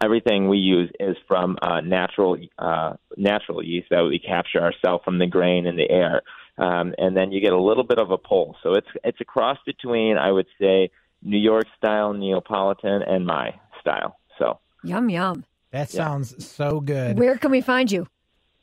Everything 0.00 0.48
we 0.48 0.58
use 0.58 0.90
is 1.00 1.16
from 1.26 1.58
uh, 1.62 1.80
natural 1.80 2.36
uh, 2.58 2.94
natural 3.16 3.64
yeast 3.64 3.88
that 3.90 4.02
we 4.02 4.18
capture 4.18 4.60
ourselves 4.60 5.04
from 5.04 5.18
the 5.18 5.26
grain 5.26 5.66
and 5.66 5.78
the 5.78 5.90
air, 5.90 6.22
um, 6.56 6.94
and 6.98 7.16
then 7.16 7.32
you 7.32 7.40
get 7.40 7.52
a 7.52 7.60
little 7.60 7.84
bit 7.84 7.98
of 7.98 8.10
a 8.10 8.18
pull. 8.18 8.56
So 8.62 8.74
it's 8.74 8.88
it's 9.04 9.20
a 9.20 9.24
cross 9.24 9.58
between 9.66 10.16
I 10.16 10.30
would 10.30 10.46
say 10.60 10.90
New 11.22 11.38
York 11.38 11.64
style 11.76 12.12
Neapolitan 12.12 13.02
and 13.02 13.26
my 13.26 13.54
style. 13.80 14.18
So. 14.38 14.60
Yum, 14.84 15.10
yum. 15.10 15.44
That 15.70 15.90
sounds 15.90 16.46
so 16.46 16.80
good. 16.80 17.18
Where 17.18 17.36
can 17.36 17.50
we 17.50 17.60
find 17.60 17.90
you? 17.90 18.06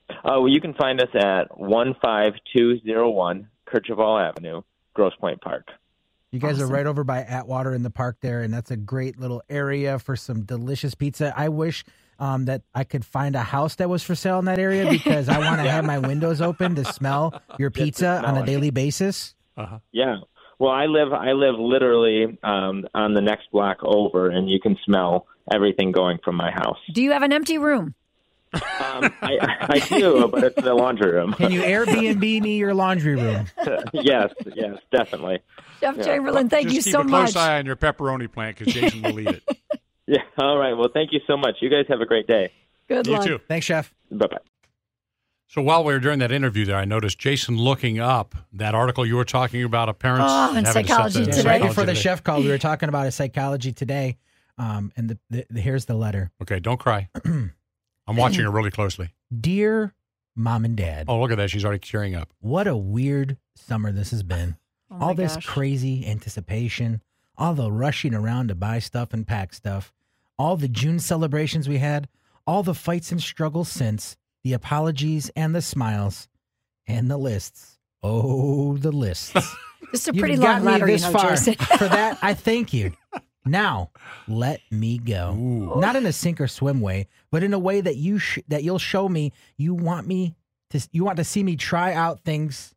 Uh, 0.09 0.39
well, 0.39 0.47
you 0.47 0.61
can 0.61 0.73
find 0.73 1.01
us 1.01 1.09
at 1.13 1.49
15201 1.57 3.49
Kercheval 3.67 4.29
Avenue, 4.29 4.61
Grosse 4.93 5.13
Pointe 5.19 5.41
Park. 5.41 5.67
You 6.35 6.41
guys 6.41 6.57
Awesome. 6.57 6.69
are 6.69 6.73
right 6.73 6.85
over 6.85 7.05
by 7.05 7.23
Atwater 7.23 7.73
in 7.73 7.83
the 7.83 7.89
park 7.89 8.17
there, 8.19 8.41
and 8.41 8.53
that's 8.53 8.69
a 8.69 8.75
great 8.75 9.17
little 9.17 9.41
area 9.49 9.99
for 9.99 10.17
some 10.17 10.41
delicious 10.43 10.93
pizza. 10.93 11.33
I 11.35 11.47
wish 11.47 11.85
um, 12.19 12.43
that 12.45 12.63
I 12.73 12.83
could 12.83 13.05
find 13.05 13.35
a 13.37 13.41
house 13.41 13.75
that 13.75 13.89
was 13.89 14.03
for 14.03 14.15
sale 14.15 14.39
in 14.39 14.45
that 14.45 14.59
area 14.59 14.89
because 14.91 15.29
I 15.29 15.39
want 15.39 15.61
to 15.63 15.69
have 15.71 15.85
my 15.85 15.97
windows 15.99 16.41
open 16.41 16.75
to 16.75 16.83
smell 16.83 17.41
your 17.57 17.71
pizza 17.71 18.19
smell 18.19 18.25
on 18.25 18.37
a 18.37 18.43
it. 18.43 18.45
daily 18.47 18.69
basis. 18.69 19.33
Yeah. 19.93 20.17
Well, 20.59 20.71
I 20.71 20.87
live 20.87 21.13
I 21.13 21.31
live 21.31 21.55
literally 21.57 22.37
um, 22.43 22.83
on 22.93 23.13
the 23.13 23.21
next 23.21 23.49
block 23.51 23.77
over, 23.81 24.29
and 24.29 24.49
you 24.49 24.59
can 24.59 24.77
smell 24.85 25.27
everything 25.53 25.93
going 25.93 26.17
from 26.23 26.35
my 26.35 26.51
house. 26.51 26.77
Do 26.93 27.01
you 27.01 27.11
have 27.13 27.23
an 27.23 27.31
empty 27.31 27.57
room? 27.57 27.95
Um, 28.55 29.13
I, 29.21 29.67
I 29.69 29.79
do, 29.79 30.27
but 30.27 30.43
it's 30.43 30.61
the 30.61 30.73
laundry 30.73 31.11
room. 31.11 31.33
Can 31.33 31.51
you 31.51 31.61
Airbnb 31.61 32.41
me 32.41 32.57
your 32.57 32.73
laundry 32.73 33.15
room? 33.15 33.45
yes, 33.93 34.31
yes, 34.55 34.77
definitely. 34.91 35.39
Chef 35.79 36.01
Chamberlain, 36.03 36.49
thank 36.49 36.69
Just 36.69 36.75
you 36.75 36.81
keep 36.83 36.91
so 36.93 37.01
a 37.01 37.05
close 37.05 37.35
much. 37.35 37.43
eye 37.43 37.57
on 37.59 37.65
your 37.65 37.75
pepperoni 37.75 38.31
plant 38.31 38.57
because 38.57 38.73
Jason 38.73 39.01
will 39.01 39.19
eat 39.19 39.27
it. 39.29 39.43
Yeah. 40.07 40.21
All 40.37 40.55
right. 40.59 40.73
Well, 40.73 40.89
thank 40.93 41.11
you 41.13 41.19
so 41.25 41.35
much. 41.35 41.55
You 41.61 41.69
guys 41.71 41.85
have 41.89 41.99
a 41.99 42.05
great 42.05 42.27
day. 42.27 42.51
Good 42.87 43.07
you 43.07 43.13
luck. 43.13 43.25
too. 43.25 43.39
Thanks, 43.47 43.65
chef. 43.65 43.91
Bye 44.11 44.27
bye. 44.27 44.37
So 45.47 45.63
while 45.63 45.83
we 45.83 45.93
were 45.93 45.99
during 45.99 46.19
that 46.19 46.31
interview 46.31 46.63
there, 46.63 46.75
I 46.75 46.85
noticed 46.85 47.17
Jason 47.17 47.57
looking 47.57 47.97
up 47.97 48.35
that 48.53 48.75
article 48.75 49.03
you 49.03 49.15
were 49.15 49.25
talking 49.25 49.63
about. 49.63 49.89
A 49.89 49.95
parents 49.95 50.25
Oh, 50.29 50.49
in 50.55 50.63
having 50.63 50.65
to 50.65 50.71
set 50.73 50.87
Psychology 50.87 51.25
Today. 51.31 51.49
Right 51.49 51.61
before 51.63 51.85
the 51.85 51.93
Today. 51.93 52.01
chef 52.01 52.23
call, 52.23 52.39
we 52.41 52.49
were 52.49 52.59
talking 52.59 52.87
about 52.87 53.07
a 53.07 53.11
psychology 53.11 53.73
today, 53.73 54.17
um, 54.59 54.91
and 54.95 55.09
the, 55.09 55.17
the, 55.31 55.45
the, 55.49 55.59
here's 55.59 55.85
the 55.85 55.95
letter. 55.95 56.29
Okay, 56.43 56.59
don't 56.59 56.79
cry. 56.79 57.09
I'm 58.07 58.15
watching 58.15 58.43
her 58.43 58.51
really 58.51 58.71
closely. 58.71 59.09
Dear 59.37 59.93
mom 60.35 60.65
and 60.65 60.75
dad, 60.77 61.05
Oh, 61.07 61.19
look 61.21 61.31
at 61.31 61.37
that. 61.37 61.49
She's 61.49 61.63
already 61.65 61.79
tearing 61.79 62.13
up. 62.15 62.29
what 62.39 62.67
a 62.67 62.75
weird 62.77 63.37
summer 63.55 63.91
this 63.91 64.11
has 64.11 64.23
been. 64.23 64.57
Oh 64.91 64.97
all 65.01 65.13
this 65.15 65.33
gosh. 65.33 65.47
crazy 65.47 66.05
anticipation, 66.05 67.01
all 67.39 67.55
the 67.55 67.71
rushing 67.71 68.13
around 68.13 68.49
to 68.49 68.55
buy 68.55 68.77
stuff 68.77 69.13
and 69.13 69.25
pack 69.25 69.51
stuff, 69.53 69.91
all 70.37 70.57
the 70.57 70.67
June 70.67 70.99
celebrations 70.99 71.67
we 71.67 71.79
had, 71.79 72.07
all 72.45 72.61
the 72.61 72.75
fights 72.75 73.11
and 73.11 73.19
struggles 73.19 73.67
since, 73.67 74.15
the 74.43 74.53
apologies 74.53 75.31
and 75.35 75.55
the 75.55 75.61
smiles, 75.63 76.27
and 76.85 77.09
the 77.09 77.17
lists. 77.17 77.79
Oh, 78.03 78.77
the 78.77 78.91
lists. 78.91 79.33
This 79.91 80.01
is 80.01 80.07
a 80.09 80.13
You've 80.13 80.19
pretty 80.21 80.35
got 80.37 80.57
long 80.61 80.65
me 80.65 80.71
letter, 80.73 80.87
you 80.87 80.93
this 80.93 81.03
know, 81.03 81.11
far. 81.11 81.29
Jason. 81.31 81.55
For 81.55 81.87
that, 81.87 82.17
I 82.21 82.33
thank 82.35 82.71
you. 82.73 82.93
Now, 83.45 83.91
let 84.27 84.61
me 84.71 84.97
go. 84.97 85.33
Ooh. 85.33 85.79
Not 85.79 85.95
in 85.95 86.05
a 86.05 86.11
sink 86.13 86.41
or 86.41 86.47
swim 86.47 86.81
way, 86.81 87.07
but 87.31 87.43
in 87.43 87.53
a 87.53 87.59
way 87.59 87.81
that 87.81 87.95
you 87.97 88.17
sh- 88.19 88.39
that 88.47 88.63
you'll 88.63 88.79
show 88.79 89.07
me 89.07 89.33
you 89.57 89.73
want 89.73 90.07
me 90.07 90.35
to 90.71 90.87
you 90.91 91.03
want 91.03 91.17
to 91.17 91.23
see 91.23 91.43
me 91.43 91.55
try 91.55 91.93
out 91.93 92.21
things. 92.21 92.73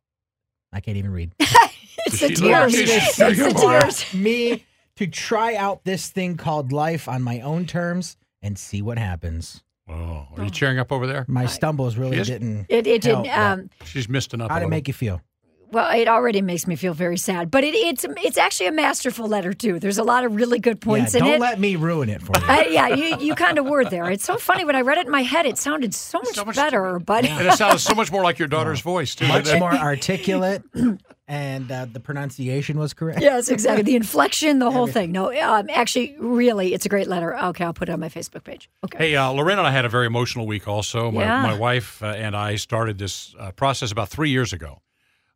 I 0.71 0.79
can't 0.81 0.97
even 0.97 1.11
read. 1.11 1.33
it's 1.39 2.19
the 2.19 2.29
tears. 2.29 2.73
she's- 2.73 3.19
It's 3.19 3.39
the 3.39 3.53
tears. 3.53 4.13
me 4.13 4.65
to 4.97 5.07
try 5.07 5.55
out 5.55 5.83
this 5.85 6.09
thing 6.09 6.37
called 6.37 6.71
life 6.71 7.07
on 7.07 7.23
my 7.23 7.39
own 7.41 7.65
terms 7.65 8.17
and 8.41 8.57
see 8.57 8.81
what 8.81 8.97
happens. 8.99 9.63
Oh, 9.87 10.27
are 10.37 10.43
you 10.43 10.51
cheering 10.51 10.77
up 10.77 10.91
over 10.91 11.07
there? 11.07 11.25
My 11.27 11.47
stumbles 11.47 11.97
really 11.97 12.17
is- 12.17 12.27
didn't. 12.27 12.67
It, 12.69 12.85
it 12.85 13.03
help, 13.03 13.23
did. 13.23 13.31
but 13.31 13.39
Um, 13.39 13.69
She's 13.85 14.07
misting 14.07 14.39
up. 14.39 14.51
How'd 14.51 14.61
a 14.61 14.65
it 14.65 14.69
make 14.69 14.87
you 14.87 14.93
feel? 14.93 15.19
Well, 15.71 15.91
it 15.95 16.07
already 16.07 16.41
makes 16.41 16.65
me 16.67 16.75
feel 16.75 16.93
very 16.93 17.17
sad, 17.17 17.49
but 17.51 17.63
it, 17.63 17.73
it's 17.75 18.05
it's 18.23 18.37
actually 18.37 18.67
a 18.67 18.71
masterful 18.71 19.27
letter 19.27 19.53
too. 19.53 19.79
There's 19.79 19.97
a 19.97 20.03
lot 20.03 20.23
of 20.25 20.35
really 20.35 20.59
good 20.59 20.81
points 20.81 21.13
yeah, 21.13 21.21
in 21.21 21.25
it. 21.27 21.31
don't 21.31 21.39
let 21.41 21.59
me 21.59 21.75
ruin 21.75 22.09
it 22.09 22.21
for 22.21 22.33
you. 22.39 22.45
I, 22.47 22.67
yeah, 22.71 22.87
you, 22.89 23.17
you 23.19 23.35
kind 23.35 23.57
of 23.57 23.65
were 23.65 23.85
there. 23.85 24.09
It's 24.09 24.23
so 24.25 24.37
funny 24.37 24.65
when 24.65 24.75
I 24.75 24.81
read 24.81 24.97
it 24.97 25.05
in 25.05 25.11
my 25.11 25.23
head. 25.23 25.45
It 25.45 25.57
sounded 25.57 25.93
so 25.93 26.19
much, 26.19 26.35
So 26.35 26.45
much- 26.45 26.55
better, 26.55 26.99
but 26.99 27.25
And 27.25 27.47
it 27.47 27.53
sounds 27.53 27.83
so 27.83 27.93
much 27.95 28.11
more 28.11 28.23
like 28.23 28.39
your 28.39 28.47
daughter's 28.47 28.81
voice 28.93 29.15
too. 29.15 29.27
Much 29.27 29.51
more 29.59 29.71
articulate, 29.89 30.63
and 31.27 31.71
uh, 31.71 31.85
the 31.91 31.99
pronunciation 31.99 32.79
was 32.79 32.93
correct. 32.93 33.21
yes, 33.21 33.49
exactly. 33.49 33.83
The 33.83 33.95
inflection, 33.95 34.59
the 34.59 34.71
whole 34.71 34.87
thing. 34.87 35.11
No, 35.11 35.31
um, 35.41 35.69
actually, 35.71 36.15
really, 36.19 36.73
it's 36.73 36.85
a 36.85 36.89
great 36.89 37.07
letter. 37.07 37.37
Okay, 37.37 37.63
I'll 37.63 37.73
put 37.73 37.89
it 37.89 37.91
on 37.91 37.99
my 37.99 38.09
Facebook 38.09 38.43
page. 38.43 38.69
Okay. 38.85 38.97
Hey, 39.09 39.15
uh, 39.15 39.29
Lorena 39.31 39.61
and 39.61 39.67
I 39.67 39.71
had 39.71 39.85
a 39.85 39.89
very 39.89 40.07
emotional 40.07 40.47
week 40.47 40.67
also. 40.67 41.11
My, 41.11 41.21
Yeah. 41.21 41.41
my 41.43 41.57
wife 41.57 42.01
uh, 42.01 42.07
and 42.07 42.35
I 42.35 42.55
started 42.55 42.97
this 42.97 43.35
uh, 43.39 43.51
process 43.51 43.91
about 43.91 44.09
three 44.09 44.29
years 44.31 44.53
ago 44.53 44.81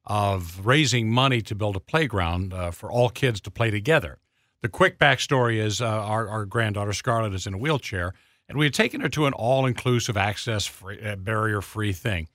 of 0.06 0.66
raising 0.66 1.10
money 1.10 1.42
to 1.42 1.56
build 1.56 1.76
a 1.76 1.80
playground 1.80 2.54
uh, 2.54 2.72
for 2.72 2.92
all 2.92 3.10
kids 3.10 3.40
to 3.42 3.52
play 3.52 3.72
together. 3.72 4.20
The 4.62 4.70
quick 4.70 4.98
backstory 4.98 5.58
is 5.58 5.82
uh, 5.82 5.88
our, 5.88 6.28
our 6.28 6.46
granddaughter 6.46 6.94
Scarlett 6.94 7.34
is 7.34 7.48
in 7.48 7.54
a 7.54 7.58
wheelchair, 7.58 8.14
and 8.48 8.58
we 8.58 8.66
had 8.66 8.74
taken 8.74 9.02
her 9.02 9.10
to 9.10 9.26
an 9.26 9.34
all 9.34 9.66
inclusive, 9.66 10.18
access 10.18 10.66
free, 10.66 11.02
uh, 11.02 11.16
barrier 11.16 11.62
free 11.62 11.94
thing. 11.94 12.28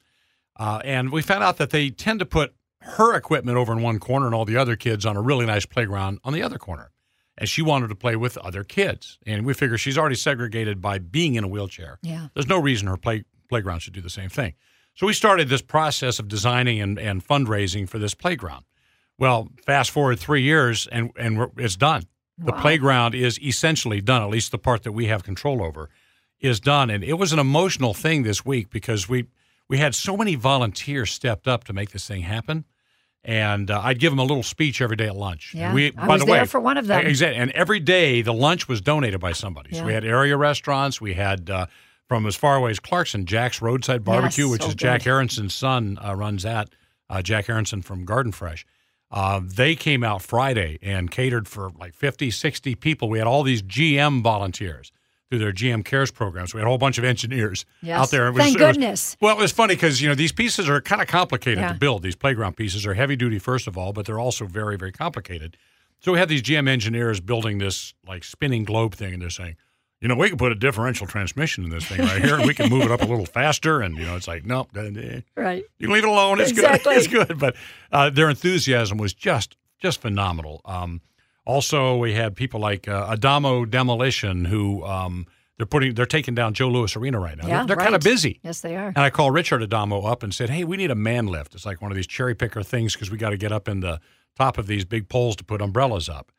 Uh, 0.56 0.80
and 0.84 1.12
we 1.12 1.22
found 1.22 1.44
out 1.44 1.56
that 1.58 1.70
they 1.70 1.90
tend 1.90 2.18
to 2.18 2.26
put 2.26 2.54
her 2.80 3.14
equipment 3.14 3.56
over 3.56 3.72
in 3.72 3.82
one 3.82 3.98
corner 3.98 4.26
and 4.26 4.34
all 4.34 4.44
the 4.44 4.56
other 4.56 4.76
kids 4.76 5.04
on 5.06 5.16
a 5.16 5.22
really 5.22 5.46
nice 5.46 5.66
playground 5.66 6.18
on 6.24 6.32
the 6.32 6.42
other 6.42 6.58
corner. 6.58 6.90
And 7.36 7.48
she 7.48 7.62
wanted 7.62 7.88
to 7.88 7.94
play 7.94 8.16
with 8.16 8.36
other 8.38 8.64
kids. 8.64 9.18
And 9.24 9.46
we 9.46 9.54
figure 9.54 9.78
she's 9.78 9.96
already 9.96 10.16
segregated 10.16 10.80
by 10.80 10.98
being 10.98 11.36
in 11.36 11.44
a 11.44 11.48
wheelchair. 11.48 11.98
Yeah. 12.02 12.28
There's 12.34 12.48
no 12.48 12.60
reason 12.60 12.88
her 12.88 12.96
play, 12.96 13.24
playground 13.48 13.80
should 13.80 13.94
do 13.94 14.00
the 14.00 14.10
same 14.10 14.28
thing. 14.28 14.54
So 14.98 15.06
we 15.06 15.12
started 15.12 15.48
this 15.48 15.62
process 15.62 16.18
of 16.18 16.26
designing 16.26 16.80
and, 16.80 16.98
and 16.98 17.24
fundraising 17.24 17.88
for 17.88 18.00
this 18.00 18.14
playground. 18.14 18.64
Well, 19.16 19.46
fast 19.64 19.92
forward 19.92 20.18
three 20.18 20.42
years 20.42 20.88
and, 20.88 21.12
and 21.16 21.38
we're, 21.38 21.50
it's 21.56 21.76
done. 21.76 22.08
The 22.36 22.52
playground 22.52 23.14
is 23.14 23.40
essentially 23.40 24.00
done, 24.00 24.22
at 24.22 24.28
least 24.28 24.50
the 24.50 24.58
part 24.58 24.82
that 24.82 24.90
we 24.90 25.06
have 25.06 25.22
control 25.22 25.62
over 25.62 25.88
is 26.40 26.58
done. 26.58 26.90
And 26.90 27.04
it 27.04 27.12
was 27.12 27.32
an 27.32 27.38
emotional 27.38 27.94
thing 27.94 28.24
this 28.24 28.44
week 28.44 28.70
because 28.70 29.08
we, 29.08 29.26
we 29.68 29.78
had 29.78 29.94
so 29.94 30.16
many 30.16 30.34
volunteers 30.34 31.12
stepped 31.12 31.46
up 31.46 31.62
to 31.64 31.72
make 31.72 31.90
this 31.90 32.08
thing 32.08 32.22
happen. 32.22 32.64
And 33.22 33.70
uh, 33.70 33.80
I'd 33.84 34.00
give 34.00 34.10
them 34.10 34.18
a 34.18 34.24
little 34.24 34.42
speech 34.42 34.80
every 34.80 34.96
day 34.96 35.06
at 35.06 35.16
lunch. 35.16 35.52
Yeah, 35.54 35.66
And 35.66 35.74
we, 35.76 35.92
I 35.96 36.06
by 36.06 36.14
was 36.14 36.24
the 36.24 36.30
way, 36.32 36.38
there 36.38 36.46
for 36.46 36.60
one 36.60 36.76
of 36.76 36.88
them. 36.88 37.06
Exactly. 37.06 37.40
And 37.40 37.52
every 37.52 37.78
day 37.78 38.22
the 38.22 38.34
lunch 38.34 38.66
was 38.66 38.80
donated 38.80 39.20
by 39.20 39.30
somebody. 39.30 39.76
So 39.76 39.84
we 39.84 39.92
had 39.92 40.04
area 40.04 40.36
restaurants. 40.36 41.00
We 41.00 41.14
had 41.14 41.50
uh, 41.50 41.66
from 42.08 42.26
as 42.26 42.34
far 42.36 42.56
away 42.56 42.70
as 42.70 42.80
Clarkston, 42.80 43.24
Jack's 43.26 43.60
Roadside 43.62 44.02
Barbecue, 44.02 44.44
Yes, 44.44 44.52
which 44.52 44.62
so 44.62 44.68
is 44.68 44.74
Jack 44.74 45.04
good. 45.04 45.10
Aronson's 45.10 45.54
son 45.54 45.98
uh, 46.04 46.14
runs 46.14 46.42
that. 46.42 46.70
Uh, 47.10 47.22
Jack 47.22 47.48
Aronson 47.48 47.82
from 47.82 48.04
Garden 48.04 48.32
Fresh. 48.32 48.66
Uh, 49.10 49.40
they 49.42 49.74
came 49.74 50.02
out 50.04 50.20
Friday 50.22 50.78
and 50.82 51.10
catered 51.10 51.48
for 51.48 51.70
like 51.78 51.94
50, 51.94 52.30
60 52.30 52.74
people. 52.74 53.08
We 53.08 53.18
had 53.18 53.26
all 53.26 53.42
these 53.42 53.62
GM 53.62 54.22
volunteers 54.22 54.92
through 55.30 55.38
their 55.38 55.52
GM 55.52 55.84
Cares 55.84 56.10
programs. 56.10 56.52
We 56.54 56.60
had 56.60 56.66
a 56.66 56.68
whole 56.68 56.78
bunch 56.78 56.98
of 56.98 57.04
engineers 57.04 57.64
Yes. 57.82 57.98
out 58.00 58.10
there. 58.10 58.28
It 58.28 58.34
Thank 58.34 58.56
it 58.56 58.62
was- 58.62 58.76
goodness. 58.76 59.16
well, 59.20 59.36
it 59.36 59.40
was 59.40 59.52
funny 59.52 59.74
because 59.74 60.00
you 60.02 60.08
know 60.08 60.14
these 60.14 60.32
pieces 60.32 60.68
are 60.68 60.80
kind 60.80 61.00
of 61.02 61.08
complicated 61.08 61.58
Yeah. 61.60 61.72
to 61.72 61.78
build. 61.78 62.02
These 62.02 62.16
playground 62.16 62.56
pieces 62.56 62.86
are 62.86 62.94
heavy 62.94 63.16
duty, 63.16 63.38
first 63.38 63.66
of 63.66 63.76
all, 63.78 63.92
but 63.92 64.04
they're 64.06 64.18
also 64.18 64.46
very, 64.46 64.76
very 64.76 64.92
complicated. 64.92 65.56
So 66.00 66.12
we 66.12 66.18
had 66.18 66.28
these 66.28 66.42
GM 66.42 66.68
engineers 66.68 67.20
building 67.20 67.58
this 67.58 67.92
like 68.06 68.24
spinning 68.24 68.64
globe 68.64 68.94
thing, 68.94 69.14
and 69.14 69.22
they're 69.22 69.30
saying, 69.30 69.56
you 70.00 70.08
know, 70.08 70.14
we 70.14 70.28
can 70.28 70.38
put 70.38 70.52
a 70.52 70.54
differential 70.54 71.06
transmission 71.06 71.64
in 71.64 71.70
this 71.70 71.84
thing 71.86 72.00
right 72.00 72.22
here, 72.22 72.36
and 72.36 72.46
we 72.46 72.54
can 72.54 72.70
move 72.70 72.82
it 72.82 72.90
up 72.90 73.02
a 73.02 73.04
little 73.06 73.26
faster. 73.26 73.80
And 73.80 73.96
you 73.98 74.04
know, 74.06 74.14
it's 74.16 74.28
like, 74.28 74.44
nope, 74.44 74.68
eh, 74.76 75.20
Right. 75.36 75.64
you 75.78 75.90
leave 75.90 76.04
it 76.04 76.08
alone. 76.08 76.40
It's 76.40 76.50
Exactly. 76.50 76.94
good. 76.94 76.98
It's 76.98 77.06
good. 77.28 77.38
But 77.38 77.56
uh, 77.92 78.10
their 78.10 78.30
enthusiasm 78.30 78.98
was 78.98 79.12
just 79.14 79.56
just 79.80 80.00
phenomenal. 80.00 80.60
Um, 80.64 81.00
also, 81.44 81.96
we 81.96 82.12
had 82.12 82.36
people 82.36 82.60
like 82.60 82.86
uh, 82.88 83.06
Adamo 83.10 83.64
Demolition 83.64 84.44
who 84.44 84.84
um, 84.84 85.26
they're 85.56 85.66
putting 85.66 85.94
they're 85.94 86.06
taking 86.06 86.34
down 86.34 86.52
Joe 86.54 86.68
Louis 86.68 86.94
Arena 86.94 87.18
right 87.18 87.36
now. 87.36 87.46
Yeah, 87.48 87.56
they're 87.58 87.66
they're 87.68 87.76
right. 87.76 87.84
kind 87.84 87.94
of 87.96 88.02
busy. 88.02 88.38
Yes, 88.44 88.60
they 88.60 88.76
are. 88.76 88.88
And 88.88 88.98
I 88.98 89.10
called 89.10 89.34
Richard 89.34 89.62
Adamo 89.62 90.02
up 90.02 90.22
and 90.22 90.32
said, 90.34 90.50
"Hey, 90.50 90.62
we 90.64 90.76
need 90.76 90.90
a 90.90 90.94
man 90.94 91.26
lift. 91.26 91.54
It's 91.54 91.64
like 91.66 91.80
one 91.82 91.90
of 91.90 91.96
these 91.96 92.06
cherry 92.06 92.34
picker 92.34 92.62
things 92.62 92.92
because 92.92 93.10
we 93.10 93.16
got 93.18 93.30
to 93.30 93.36
get 93.36 93.50
up 93.50 93.66
in 93.68 93.80
the 93.80 94.00
top 94.36 94.58
of 94.58 94.66
these 94.66 94.84
big 94.84 95.08
poles 95.08 95.34
to 95.36 95.44
put 95.44 95.60
umbrellas 95.60 96.08
up." 96.08 96.30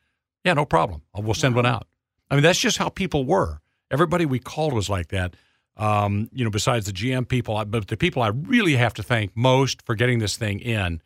Yeah, 0.44 0.54
no 0.54 0.64
problem. 0.64 1.02
We'll 1.14 1.34
send 1.34 1.54
one 1.54 1.66
out. 1.66 1.86
I 2.30 2.34
mean, 2.34 2.42
that's 2.42 2.58
just 2.58 2.78
how 2.78 2.88
people 2.88 3.24
were. 3.24 3.60
Everybody 3.90 4.24
we 4.24 4.38
called 4.38 4.72
was 4.72 4.88
like 4.88 5.08
that. 5.08 5.34
Um, 5.76 6.28
you 6.32 6.44
know, 6.44 6.50
besides 6.50 6.86
the 6.86 6.92
GM 6.92 7.26
people, 7.26 7.64
but 7.64 7.88
the 7.88 7.96
people 7.96 8.22
I 8.22 8.28
really 8.28 8.76
have 8.76 8.92
to 8.94 9.02
thank 9.02 9.36
most 9.36 9.82
for 9.82 9.94
getting 9.94 10.18
this 10.18 10.36
thing 10.36 10.60
in 10.60 11.00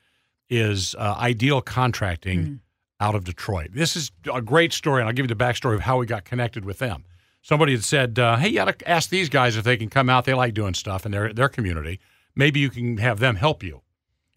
is 0.50 0.95
uh, 0.99 1.14
Ideal 1.19 1.61
Contracting 1.62 2.61
out 3.00 3.14
of 3.14 3.25
Detroit. 3.25 3.71
This 3.73 3.97
is 3.97 4.11
a 4.33 4.43
great 4.43 4.73
story, 4.73 5.00
and 5.00 5.09
I'll 5.09 5.14
give 5.14 5.25
you 5.25 5.35
the 5.35 5.45
backstory 5.45 5.75
of 5.75 5.81
how 5.81 5.99
we 5.99 6.07
got 6.07 6.25
connected 6.25 6.64
with 6.64 6.78
them. 6.78 7.04
Somebody 7.43 7.73
had 7.73 7.85
said, 7.85 8.19
uh, 8.19 8.37
"Hey, 8.37 8.49
you 8.49 8.54
got 8.57 8.78
to 8.78 8.88
ask 8.88 9.11
these 9.11 9.28
guys 9.28 9.57
if 9.57 9.64
they 9.64 9.76
can 9.76 9.90
come 9.90 10.09
out. 10.09 10.25
They 10.25 10.35
like 10.35 10.54
doing 10.54 10.75
stuff 10.75 11.07
in 11.07 11.12
their 11.12 11.33
their 11.33 11.49
community. 11.49 12.00
Maybe 12.35 12.61
you 12.61 12.71
can 12.71 12.99
have 12.99 13.21
them 13.21 13.37
help 13.37 13.62
you." 13.62 13.83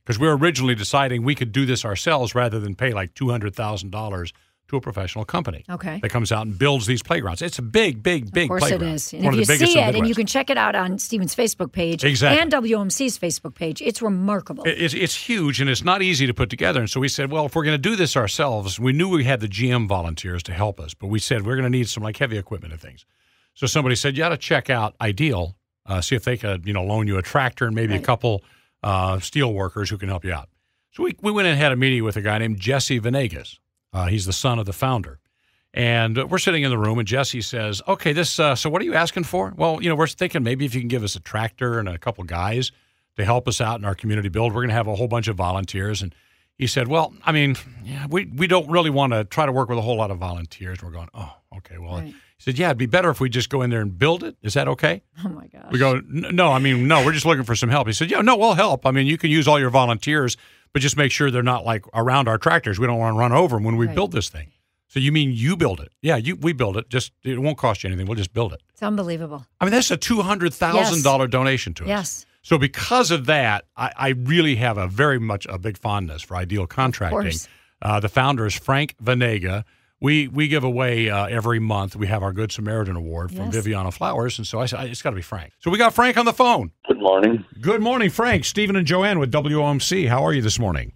Because 0.04 0.20
we 0.20 0.28
were 0.28 0.38
originally 0.38 0.76
deciding 0.76 1.24
we 1.24 1.36
could 1.36 1.52
do 1.52 1.66
this 1.66 1.84
ourselves 1.84 2.36
rather 2.36 2.60
than 2.60 2.76
pay 2.76 2.94
like 2.94 3.14
two 3.14 3.30
hundred 3.30 3.56
thousand 3.56 3.92
dollars 3.92 4.34
to 4.68 4.76
a 4.78 4.82
professional 4.82 5.24
company 5.26 5.64
Okay. 5.70 6.00
that 6.02 6.10
comes 6.10 6.32
out 6.32 6.46
and 6.46 6.58
builds 6.58 6.86
these 6.88 7.02
playgrounds. 7.02 7.42
It's 7.42 7.58
a 7.58 7.62
big, 7.62 8.04
big, 8.04 8.32
big 8.32 8.44
Of 8.46 8.50
course 8.50 8.64
playground. 8.64 8.90
it 8.92 8.94
is. 8.96 9.14
And 9.14 9.24
One 9.24 9.34
if 9.40 9.50
you 9.50 9.56
see 9.58 9.80
it, 9.80 9.96
and 9.96 10.08
you 10.08 10.14
can 10.16 10.26
check 10.26 10.50
it 10.50 10.58
out 10.58 10.76
on 10.76 11.00
Stephen's 11.00 11.34
Facebook 11.36 11.72
page 11.72 12.04
Exactly. 12.04 12.40
and 12.42 12.52
WOMC's 12.52 13.18
Facebook 13.18 13.56
page. 13.56 13.82
It's 13.82 14.02
remarkable. 14.02 14.64
It- 14.66 14.82
It's, 14.82 14.94
it's 14.94 15.16
huge 15.16 15.62
and 15.62 15.70
it's 15.70 15.84
not 15.84 16.02
easy 16.02 16.28
to 16.28 16.34
put 16.34 16.50
together. 16.50 16.80
And 16.82 16.90
so 16.90 17.00
we 17.00 17.08
said, 17.08 17.32
well, 17.32 17.46
if 17.46 17.56
we're 17.56 17.64
going 17.64 17.82
to 17.82 17.90
do 17.90 17.96
this 17.96 18.18
ourselves, 18.18 18.80
we 18.80 18.92
knew 18.94 19.08
we 19.10 19.24
had 19.24 19.40
the 19.40 19.48
GM 19.48 19.88
volunteers 19.88 20.44
to 20.44 20.54
help 20.54 20.80
us, 20.80 20.94
but 20.94 21.08
we 21.08 21.20
said 21.20 21.46
we're 21.46 21.56
going 21.56 21.72
to 21.72 21.78
need 21.78 21.88
some 21.88 22.04
like 22.04 22.18
heavy 22.18 22.38
equipment 22.38 22.74
and 22.74 22.82
things. 22.82 23.06
So 23.54 23.68
somebody 23.68 23.96
said, 23.96 24.18
you 24.18 24.24
ought 24.24 24.30
to 24.30 24.38
check 24.38 24.70
out 24.70 24.96
Ideal, 25.02 25.56
uh, 25.86 26.02
see 26.02 26.16
if 26.16 26.24
they 26.26 26.38
could, 26.38 26.68
you 26.68 26.74
know, 26.74 26.84
loan 26.84 27.08
you 27.08 27.18
a 27.18 27.22
tractor 27.22 27.66
and 27.66 27.74
maybe 27.76 27.96
a 27.96 28.00
couple 28.02 28.44
uh, 28.84 29.20
steel 29.20 29.54
workers 29.54 29.90
who 29.90 29.98
can 29.98 30.10
help 30.10 30.24
you 30.26 30.34
out. 30.34 30.50
So 30.92 31.04
we, 31.04 31.16
we 31.22 31.32
went 31.32 31.48
and 31.48 31.58
had 31.58 31.72
a 31.72 31.76
meeting 31.76 32.04
with 32.04 32.16
a 32.18 32.22
guy 32.22 32.38
named 32.38 32.60
Jesse 32.60 33.00
Venegas. 33.00 33.60
Uh, 33.98 34.06
he's 34.06 34.26
the 34.28 34.34
son 34.34 34.60
of 34.60 34.66
the 34.68 34.74
founder. 34.74 35.20
And 35.74 36.30
we're 36.30 36.38
sitting 36.38 36.64
in 36.64 36.70
the 36.70 36.78
room, 36.78 36.98
and 37.00 37.08
Jesse 37.08 37.42
says, 37.42 37.82
"Okay, 37.88 38.14
this. 38.14 38.40
Uh, 38.40 38.56
so, 38.56 38.70
what 38.70 38.82
are 38.82 38.86
you 38.86 38.94
asking 38.94 39.26
for? 39.26 39.54
Well, 39.58 39.82
you 39.82 39.90
know, 39.90 39.96
we're 39.96 40.08
thinking 40.08 40.42
maybe 40.44 40.66
if 40.66 40.74
you 40.74 40.82
can 40.82 40.88
give 40.88 41.04
us 41.04 41.16
a 41.16 41.20
tractor 41.20 41.78
and 41.80 41.90
a 41.90 41.98
couple 41.98 42.24
guys 42.24 42.72
to 43.18 43.26
help 43.26 43.48
us 43.48 43.60
out 43.60 43.80
in 43.80 43.86
our 43.86 43.96
community 43.96 44.30
build, 44.30 44.54
we're 44.54 44.62
going 44.62 44.70
to 44.70 44.76
have 44.76 44.88
a 44.88 44.96
whole 44.96 45.08
bunch 45.08 45.28
of 45.28 45.36
volunteers." 45.36 46.02
And 46.02 46.16
he 46.58 46.68
said, 46.68 46.88
"Well, 46.88 47.14
I 47.26 47.32
mean, 47.32 47.58
yeah, 47.84 48.08
we 48.10 48.26
we 48.26 48.48
don't 48.48 48.70
really 48.70 48.90
want 48.90 49.14
to 49.14 49.24
try 49.26 49.46
to 49.46 49.52
work 49.52 49.70
with 49.70 49.78
a 49.78 49.82
whole 49.82 49.98
lot 49.98 50.10
of 50.10 50.18
volunteers." 50.18 50.80
And 50.80 50.88
we're 50.90 50.96
going, 50.96 51.10
"Oh, 51.14 51.34
okay. 51.58 51.78
Well," 51.78 51.98
Right. 51.98 52.08
he 52.08 52.16
said, 52.40 52.58
"Yeah, 52.58 52.68
it'd 52.68 52.78
be 52.78 52.86
better 52.88 53.10
if 53.12 53.20
we 53.20 53.30
just 53.30 53.50
go 53.50 53.62
in 53.62 53.70
there 53.70 53.82
and 53.82 53.96
build 54.00 54.24
it. 54.24 54.36
Is 54.42 54.54
that 54.56 54.68
okay?" 54.70 55.04
oh 55.26 55.30
my 55.30 55.48
gosh. 55.48 55.72
We 55.72 55.78
go, 55.80 56.02
no, 56.08 56.52
I 56.52 56.60
mean, 56.60 56.88
no, 56.88 57.04
we're 57.06 57.14
just 57.14 57.26
looking 57.26 57.44
for 57.44 57.56
some 57.56 57.70
help. 57.70 57.88
He 57.88 57.94
said, 57.94 58.10
yeah, 58.10 58.22
no, 58.22 58.36
we'll 58.38 58.54
help. 58.54 58.86
I 58.86 58.92
mean, 58.92 59.06
you 59.06 59.18
can 59.18 59.30
use 59.30 59.48
all 59.48 59.60
your 59.60 59.70
volunteers, 59.70 60.38
but 60.74 60.82
just 60.82 60.98
make 60.98 61.12
sure 61.12 61.30
they're 61.32 61.44
not 61.44 61.66
like 61.66 61.86
around 61.94 62.28
our 62.28 62.38
tractors. 62.38 62.80
We 62.80 62.88
don't 62.88 63.00
want 63.00 63.16
to 63.16 63.20
run 63.20 63.32
over 63.32 63.56
them 63.56 63.64
when 63.64 63.78
we 63.78 63.88
Right. 63.88 63.96
build 63.96 64.12
this 64.12 64.30
thing. 64.30 64.52
So 64.90 65.00
you 65.02 65.12
mean 65.12 65.32
you 65.34 65.58
build 65.58 65.80
it? 65.82 65.92
Yeah, 66.02 66.16
you 66.16 66.36
we 66.38 66.54
build 66.54 66.78
it. 66.78 66.90
Just 66.90 67.12
it 67.24 67.40
won't 67.40 67.58
cost 67.58 67.84
you 67.84 67.90
anything. 67.90 68.06
We'll 68.08 68.16
just 68.16 68.34
build 68.34 68.54
it. 68.54 68.62
It's 68.70 68.82
unbelievable. 68.84 69.46
I 69.60 69.66
mean, 69.66 69.72
that's 69.72 69.92
a 69.92 69.98
two 69.98 70.22
hundred 70.22 70.54
thousand 70.54 71.04
dollar 71.04 71.28
donation 71.28 71.74
to 71.76 71.84
us. 71.84 71.90
Yes. 71.90 72.26
So 72.42 72.58
because 72.58 73.12
of 73.12 73.26
that, 73.26 73.66
I, 73.76 73.92
I 73.98 74.08
really 74.10 74.56
have 74.56 74.78
a 74.78 74.88
very 74.88 75.20
much 75.20 75.46
a 75.50 75.58
big 75.60 75.78
fondness 75.78 76.22
for 76.22 76.38
Ideal 76.38 76.66
Contracting. 76.68 77.34
Uh, 77.82 78.00
the 78.00 78.08
founder 78.10 78.46
is 78.46 78.56
Frank 78.56 78.96
Venega. 79.04 79.66
We 80.00 80.28
we 80.28 80.48
give 80.48 80.64
away 80.64 81.10
uh, 81.10 81.26
every 81.26 81.60
month. 81.60 81.96
We 81.96 82.06
have 82.08 82.22
our 82.22 82.32
Good 82.32 82.52
Samaritan 82.52 82.96
Award 82.96 83.32
from 83.32 83.52
Yes. 83.52 83.56
Viviano 83.66 83.92
Flowers, 83.92 84.38
and 84.38 84.46
so 84.46 84.60
I 84.60 84.68
said 84.68 84.88
it's 84.90 85.02
got 85.02 85.10
to 85.10 85.16
be 85.16 85.22
Frank. 85.24 85.54
So 85.60 85.72
we 85.72 85.78
got 85.80 85.94
Frank 85.94 86.18
on 86.18 86.26
the 86.26 86.34
phone. 86.34 86.72
Good 86.88 87.00
morning. 87.00 87.44
Good 87.60 87.82
morning, 87.82 88.10
Frank. 88.12 88.46
Stephen 88.46 88.76
and 88.76 88.86
Joanne 88.86 89.18
with 89.18 89.32
WOMC. 89.32 90.08
How 90.08 90.24
are 90.24 90.34
you 90.34 90.42
this 90.44 90.60
morning? 90.60 90.94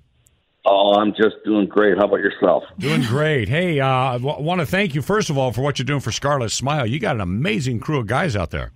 Oh, 0.63 0.93
I'm 0.99 1.13
just 1.13 1.37
doing 1.43 1.65
great. 1.65 1.97
How 1.97 2.05
about 2.05 2.19
yourself? 2.19 2.63
Doing 2.77 3.01
great. 3.01 3.49
Hey, 3.49 3.79
uh, 3.79 3.87
I 3.87 4.17
w- 4.19 4.43
want 4.43 4.59
to 4.61 4.67
thank 4.67 4.93
you 4.93 5.01
first 5.01 5.31
of 5.31 5.37
all 5.37 5.51
for 5.51 5.61
what 5.61 5.79
you're 5.79 5.85
doing 5.87 6.01
for 6.01 6.11
Scarlet 6.11 6.51
Smile. 6.51 6.85
You 6.85 6.99
got 6.99 7.15
an 7.15 7.21
amazing 7.21 7.79
crew 7.79 7.97
of 7.97 8.05
guys 8.05 8.35
out 8.35 8.51
there. 8.51 8.71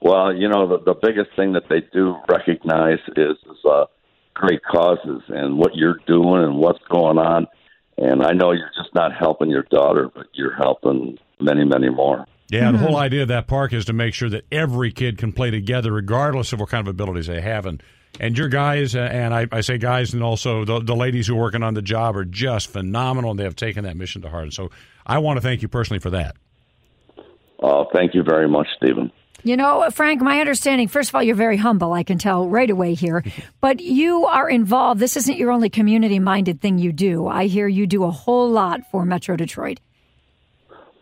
Well, 0.00 0.34
you 0.34 0.48
know, 0.48 0.66
the, 0.66 0.78
the 0.78 0.94
biggest 0.94 1.36
thing 1.36 1.52
that 1.52 1.64
they 1.68 1.82
do 1.92 2.16
recognize 2.30 2.98
is, 3.14 3.36
is 3.44 3.64
uh, 3.70 3.84
great 4.32 4.62
causes 4.64 5.20
and 5.28 5.58
what 5.58 5.74
you're 5.74 5.98
doing 6.06 6.42
and 6.44 6.56
what's 6.56 6.78
going 6.90 7.18
on. 7.18 7.46
And 8.00 8.24
I 8.24 8.32
know 8.32 8.52
you're 8.52 8.72
just 8.74 8.94
not 8.94 9.12
helping 9.14 9.50
your 9.50 9.64
daughter, 9.70 10.10
but 10.12 10.26
you're 10.32 10.56
helping 10.56 11.18
many, 11.38 11.64
many 11.64 11.90
more. 11.90 12.26
Yeah, 12.48 12.72
the 12.72 12.78
whole 12.78 12.96
idea 12.96 13.22
of 13.22 13.28
that 13.28 13.46
park 13.46 13.72
is 13.72 13.84
to 13.84 13.92
make 13.92 14.12
sure 14.12 14.28
that 14.30 14.44
every 14.50 14.90
kid 14.90 15.18
can 15.18 15.32
play 15.32 15.50
together, 15.50 15.92
regardless 15.92 16.52
of 16.52 16.58
what 16.58 16.70
kind 16.70 16.80
of 16.80 16.90
abilities 16.90 17.28
they 17.28 17.40
have. 17.40 17.66
And 17.66 17.80
and 18.18 18.36
your 18.36 18.48
guys, 18.48 18.96
uh, 18.96 19.00
and 19.00 19.32
I, 19.32 19.46
I 19.52 19.60
say 19.60 19.78
guys, 19.78 20.14
and 20.14 20.22
also 20.22 20.64
the, 20.64 20.80
the 20.80 20.96
ladies 20.96 21.28
who 21.28 21.36
are 21.36 21.40
working 21.40 21.62
on 21.62 21.74
the 21.74 21.82
job 21.82 22.16
are 22.16 22.24
just 22.24 22.70
phenomenal, 22.70 23.30
and 23.30 23.38
they 23.38 23.44
have 23.44 23.54
taken 23.54 23.84
that 23.84 23.96
mission 23.96 24.22
to 24.22 24.30
heart. 24.30 24.44
And 24.44 24.52
so 24.52 24.70
I 25.06 25.18
want 25.18 25.36
to 25.36 25.40
thank 25.42 25.62
you 25.62 25.68
personally 25.68 26.00
for 26.00 26.10
that. 26.10 26.34
Oh, 27.62 27.86
thank 27.94 28.14
you 28.14 28.24
very 28.24 28.48
much, 28.48 28.66
Stephen. 28.82 29.12
You 29.42 29.56
know, 29.56 29.88
Frank, 29.90 30.20
my 30.20 30.40
understanding, 30.40 30.88
first 30.88 31.08
of 31.08 31.14
all, 31.14 31.22
you're 31.22 31.34
very 31.34 31.56
humble, 31.56 31.92
I 31.92 32.02
can 32.02 32.18
tell 32.18 32.48
right 32.48 32.70
away 32.70 32.94
here. 32.94 33.24
But 33.60 33.80
you 33.80 34.24
are 34.24 34.48
involved. 34.48 35.00
This 35.00 35.18
isn't 35.18 35.36
your 35.36 35.50
only 35.50 35.68
community 35.68 36.18
minded 36.18 36.62
thing 36.62 36.78
you 36.78 36.92
do. 36.92 37.26
I 37.26 37.46
hear 37.46 37.68
you 37.68 37.86
do 37.86 38.04
a 38.04 38.10
whole 38.10 38.48
lot 38.48 38.90
for 38.90 39.04
Metro 39.04 39.36
Detroit. 39.36 39.80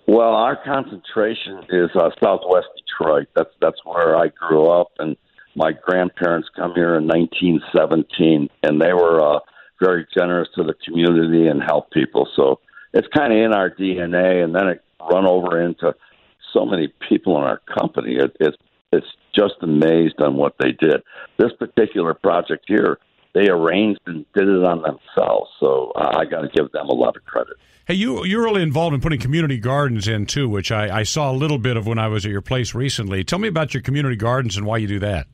Well, 0.09 0.35
our 0.35 0.57
concentration 0.57 1.63
is 1.69 1.91
uh, 1.95 2.11
Southwest 2.21 2.67
Detroit. 2.77 3.29
That's 3.37 3.51
that's 3.61 3.77
where 3.85 4.17
I 4.17 4.29
grew 4.29 4.67
up, 4.67 4.89
and 4.99 5.17
my 5.55 5.73
grandparents 5.73 6.49
come 6.57 6.73
here 6.75 6.97
in 6.97 7.07
1917, 7.07 8.49
and 8.65 8.81
they 8.81 8.93
were 8.93 9.21
uh, 9.21 9.41
very 9.81 10.07
generous 10.17 10.49
to 10.57 10.65
the 10.65 10.75
community 10.85 11.47
and 11.47 11.63
help 11.63 11.91
people. 11.91 12.27
So 12.35 12.61
it's 12.93 13.09
kind 13.17 13.33
of 13.33 13.39
in 13.39 13.53
our 13.53 13.71
DNA, 13.71 14.43
and 14.43 14.55
then 14.55 14.67
it 14.69 14.83
run 15.11 15.27
over 15.27 15.63
into 15.63 15.95
so 16.53 16.65
many 16.65 16.93
people 17.09 17.37
in 17.39 17.45
our 17.45 17.61
company. 17.79 18.17
It, 18.17 18.37
it's 18.41 18.57
it's 18.93 19.07
just 19.35 19.55
amazed 19.63 20.21
on 20.21 20.37
what 20.37 20.55
they 20.59 20.73
did. 20.73 21.03
This 21.39 21.53
particular 21.59 22.15
project 22.15 22.65
here, 22.67 22.99
they 23.35 23.49
arranged 23.49 24.01
and 24.07 24.25
did 24.35 24.49
it 24.49 24.65
on 24.65 24.83
themselves. 24.83 25.51
So 25.61 25.93
uh, 25.95 26.17
I 26.19 26.25
got 26.25 26.43
to 26.43 26.49
give 26.49 26.73
them 26.73 26.89
a 26.89 26.95
lot 26.95 27.17
of 27.17 27.25
credit. 27.25 27.55
Hey, 27.87 27.95
you 27.95 28.25
you're 28.25 28.45
really 28.45 28.63
involved 28.63 28.95
in 28.95 29.01
putting 29.01 29.21
community 29.21 29.59
gardens 29.59 30.09
in 30.09 30.27
too, 30.27 30.49
which 30.49 30.71
I, 30.71 31.01
I 31.01 31.03
saw 31.05 31.31
a 31.31 31.37
little 31.37 31.59
bit 31.59 31.77
of 31.77 31.87
when 31.87 31.99
I 31.99 32.09
was 32.09 32.27
at 32.27 32.33
your 32.33 32.43
place 32.43 32.75
recently. 32.75 33.25
Tell 33.25 33.39
me 33.39 33.49
about 33.49 33.73
your 33.73 33.83
community 33.83 34.17
gardens 34.17 34.57
and 34.57 34.67
why 34.67 34.79
you 34.79 34.87
do 34.87 34.99
that. 34.99 35.27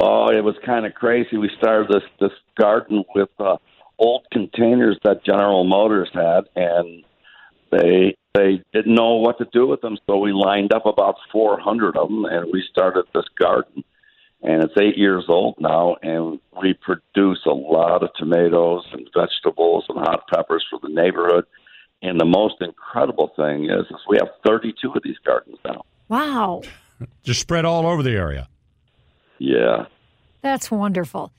Oh, 0.00 0.28
it 0.28 0.44
was 0.44 0.56
kind 0.66 0.84
of 0.84 0.94
crazy. 0.94 1.36
We 1.36 1.50
started 1.56 1.88
this 1.88 2.02
this 2.20 2.38
garden 2.58 3.04
with 3.14 3.30
uh, 3.38 3.56
old 3.98 4.26
containers 4.32 4.98
that 5.04 5.24
General 5.24 5.64
Motors 5.64 6.10
had, 6.12 6.44
and 6.56 7.04
they 7.74 8.16
they 8.34 8.62
didn't 8.72 8.94
know 8.94 9.14
what 9.14 9.38
to 9.38 9.46
do 9.52 9.66
with 9.66 9.80
them, 9.80 9.96
so 10.06 10.18
we 10.18 10.32
lined 10.32 10.72
up 10.72 10.86
about 10.86 11.16
400 11.30 11.96
of 11.96 12.08
them, 12.08 12.24
and 12.24 12.50
we 12.52 12.64
started 12.70 13.04
this 13.14 13.26
garden. 13.38 13.84
And 14.42 14.62
it's 14.62 14.74
eight 14.78 14.98
years 14.98 15.24
old 15.28 15.54
now, 15.58 15.96
and 16.02 16.40
we 16.60 16.74
produce 16.74 17.40
a 17.46 17.54
lot 17.54 18.02
of 18.02 18.10
tomatoes 18.18 18.84
and 18.92 19.08
vegetables 19.16 19.84
and 19.88 19.98
hot 19.98 20.24
peppers 20.28 20.64
for 20.68 20.78
the 20.82 20.92
neighborhood. 20.92 21.44
And 22.02 22.20
the 22.20 22.26
most 22.26 22.56
incredible 22.60 23.32
thing 23.36 23.70
is, 23.70 23.86
is 23.88 23.96
we 24.08 24.18
have 24.18 24.28
32 24.46 24.92
of 24.92 25.02
these 25.02 25.16
gardens 25.24 25.56
now. 25.64 25.84
Wow. 26.08 26.62
Just 27.22 27.40
spread 27.40 27.64
all 27.64 27.86
over 27.86 28.02
the 28.02 28.10
area. 28.10 28.48
Yeah. 29.38 29.86
That's 30.42 30.70
wonderful. 30.70 31.32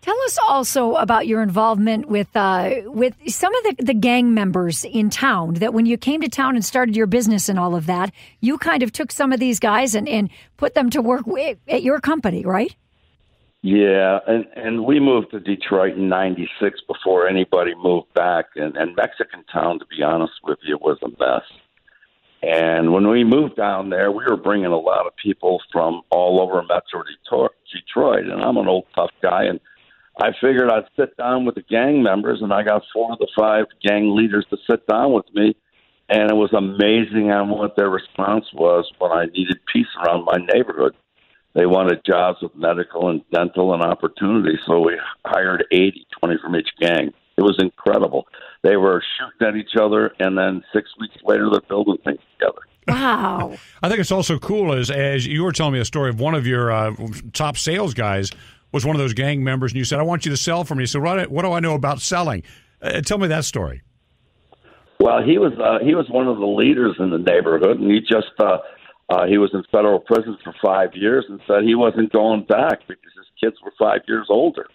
Tell 0.00 0.18
us 0.22 0.38
also 0.46 0.94
about 0.94 1.26
your 1.26 1.42
involvement 1.42 2.06
with 2.08 2.28
uh, 2.36 2.70
with 2.84 3.14
some 3.26 3.54
of 3.54 3.64
the, 3.64 3.84
the 3.84 3.94
gang 3.94 4.32
members 4.32 4.84
in 4.84 5.10
town. 5.10 5.54
That 5.54 5.74
when 5.74 5.86
you 5.86 5.98
came 5.98 6.20
to 6.20 6.28
town 6.28 6.54
and 6.54 6.64
started 6.64 6.94
your 6.94 7.06
business 7.06 7.48
and 7.48 7.58
all 7.58 7.74
of 7.74 7.86
that, 7.86 8.12
you 8.40 8.58
kind 8.58 8.82
of 8.82 8.92
took 8.92 9.10
some 9.10 9.32
of 9.32 9.40
these 9.40 9.58
guys 9.58 9.94
and, 9.94 10.08
and 10.08 10.30
put 10.56 10.74
them 10.74 10.88
to 10.90 11.02
work 11.02 11.26
wi- 11.26 11.56
at 11.66 11.82
your 11.82 12.00
company, 12.00 12.44
right? 12.44 12.74
Yeah, 13.62 14.20
and 14.28 14.46
and 14.54 14.84
we 14.84 15.00
moved 15.00 15.32
to 15.32 15.40
Detroit 15.40 15.94
in 15.94 16.08
'96 16.08 16.80
before 16.86 17.26
anybody 17.26 17.74
moved 17.74 18.14
back, 18.14 18.46
and 18.54 18.76
and 18.76 18.94
Mexican 18.94 19.42
Town, 19.52 19.80
to 19.80 19.86
be 19.86 20.02
honest 20.04 20.34
with 20.44 20.58
you, 20.62 20.78
was 20.80 20.98
a 21.02 21.08
mess. 21.08 21.42
And 22.40 22.92
when 22.92 23.08
we 23.08 23.24
moved 23.24 23.56
down 23.56 23.90
there, 23.90 24.12
we 24.12 24.24
were 24.24 24.36
bringing 24.36 24.66
a 24.66 24.78
lot 24.78 25.06
of 25.06 25.16
people 25.16 25.60
from 25.72 26.02
all 26.10 26.40
over 26.40 26.62
Metro 26.62 27.02
Detroit. 27.72 28.26
And 28.26 28.40
I'm 28.40 28.56
an 28.56 28.68
old 28.68 28.86
tough 28.94 29.10
guy, 29.20 29.44
and 29.44 29.58
I 30.20 30.32
figured 30.40 30.70
I'd 30.70 30.88
sit 30.96 31.16
down 31.16 31.44
with 31.44 31.54
the 31.54 31.62
gang 31.62 32.02
members, 32.02 32.40
and 32.42 32.52
I 32.52 32.64
got 32.64 32.82
four 32.92 33.12
of 33.12 33.18
the 33.18 33.28
five 33.38 33.66
gang 33.86 34.16
leaders 34.16 34.46
to 34.50 34.56
sit 34.68 34.86
down 34.86 35.12
with 35.12 35.26
me. 35.32 35.56
And 36.08 36.30
it 36.30 36.34
was 36.34 36.52
amazing 36.52 37.30
on 37.30 37.50
what 37.50 37.76
their 37.76 37.90
response 37.90 38.46
was 38.54 38.90
when 38.98 39.12
I 39.12 39.26
needed 39.26 39.58
peace 39.72 39.86
around 40.02 40.24
my 40.24 40.38
neighborhood. 40.52 40.94
They 41.54 41.66
wanted 41.66 42.00
jobs 42.04 42.38
with 42.42 42.54
medical 42.56 43.08
and 43.08 43.22
dental 43.32 43.74
and 43.74 43.82
opportunity, 43.82 44.58
so 44.66 44.80
we 44.80 44.98
hired 45.24 45.64
80, 45.70 46.06
20 46.20 46.36
from 46.42 46.56
each 46.56 46.68
gang. 46.80 47.12
It 47.36 47.42
was 47.42 47.56
incredible. 47.60 48.26
They 48.62 48.76
were 48.76 49.02
shooting 49.18 49.48
at 49.48 49.56
each 49.56 49.76
other, 49.80 50.12
and 50.18 50.36
then 50.36 50.62
six 50.72 50.90
weeks 50.98 51.16
later, 51.24 51.48
they're 51.50 51.60
building 51.68 51.98
things 52.04 52.20
together. 52.38 52.60
Wow. 52.88 53.56
I 53.82 53.88
think 53.88 54.00
it's 54.00 54.10
also 54.10 54.38
cool 54.38 54.72
as 54.72 54.90
as 54.90 55.26
you 55.26 55.44
were 55.44 55.52
telling 55.52 55.74
me 55.74 55.78
a 55.78 55.84
story 55.84 56.10
of 56.10 56.20
one 56.20 56.34
of 56.34 56.46
your 56.46 56.72
uh, 56.72 56.94
top 57.32 57.56
sales 57.56 57.94
guys 57.94 58.30
was 58.72 58.84
one 58.84 58.96
of 58.96 59.00
those 59.00 59.14
gang 59.14 59.42
members, 59.42 59.72
and 59.72 59.78
you 59.78 59.84
said, 59.84 59.98
"I 59.98 60.02
want 60.02 60.24
you 60.24 60.30
to 60.30 60.36
sell 60.36 60.64
for 60.64 60.74
me." 60.74 60.86
Said, 60.86 61.02
"What, 61.02 61.30
what 61.30 61.42
do 61.42 61.52
I 61.52 61.60
know 61.60 61.74
about 61.74 62.00
selling?" 62.00 62.42
Uh, 62.80 63.00
tell 63.00 63.18
me 63.18 63.28
that 63.28 63.44
story. 63.44 63.82
Well, 65.00 65.22
he 65.22 65.38
was 65.38 65.52
uh, 65.58 65.84
he 65.84 65.94
was 65.94 66.08
one 66.10 66.26
of 66.26 66.38
the 66.38 66.46
leaders 66.46 66.96
in 66.98 67.10
the 67.10 67.18
neighborhood, 67.18 67.78
and 67.78 67.90
he 67.90 68.00
just 68.00 68.32
uh, 68.40 68.58
uh, 69.08 69.26
he 69.26 69.38
was 69.38 69.50
in 69.54 69.62
federal 69.70 70.00
prison 70.00 70.36
for 70.42 70.54
five 70.62 70.90
years, 70.94 71.24
and 71.28 71.40
said 71.46 71.62
he 71.62 71.74
wasn't 71.74 72.12
going 72.12 72.44
back 72.44 72.80
because 72.88 73.12
his 73.16 73.26
kids 73.42 73.56
were 73.64 73.72
five 73.78 74.00
years 74.08 74.26
older. 74.28 74.66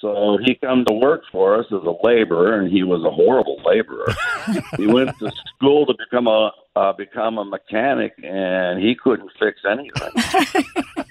So 0.00 0.36
he 0.44 0.56
come 0.56 0.84
to 0.86 0.94
work 0.94 1.22
for 1.30 1.58
us 1.58 1.66
as 1.66 1.82
a 1.84 1.94
laborer, 2.02 2.60
and 2.60 2.72
he 2.72 2.82
was 2.82 3.04
a 3.04 3.10
horrible 3.10 3.62
laborer. 3.64 4.12
he 4.76 4.86
went 4.86 5.16
to 5.20 5.30
school 5.54 5.86
to 5.86 5.94
become 5.98 6.26
a 6.26 6.50
uh, 6.74 6.92
become 6.92 7.38
a 7.38 7.44
mechanic, 7.44 8.12
and 8.22 8.82
he 8.82 8.94
couldn't 8.94 9.30
fix 9.38 9.60
anything. 9.68 10.10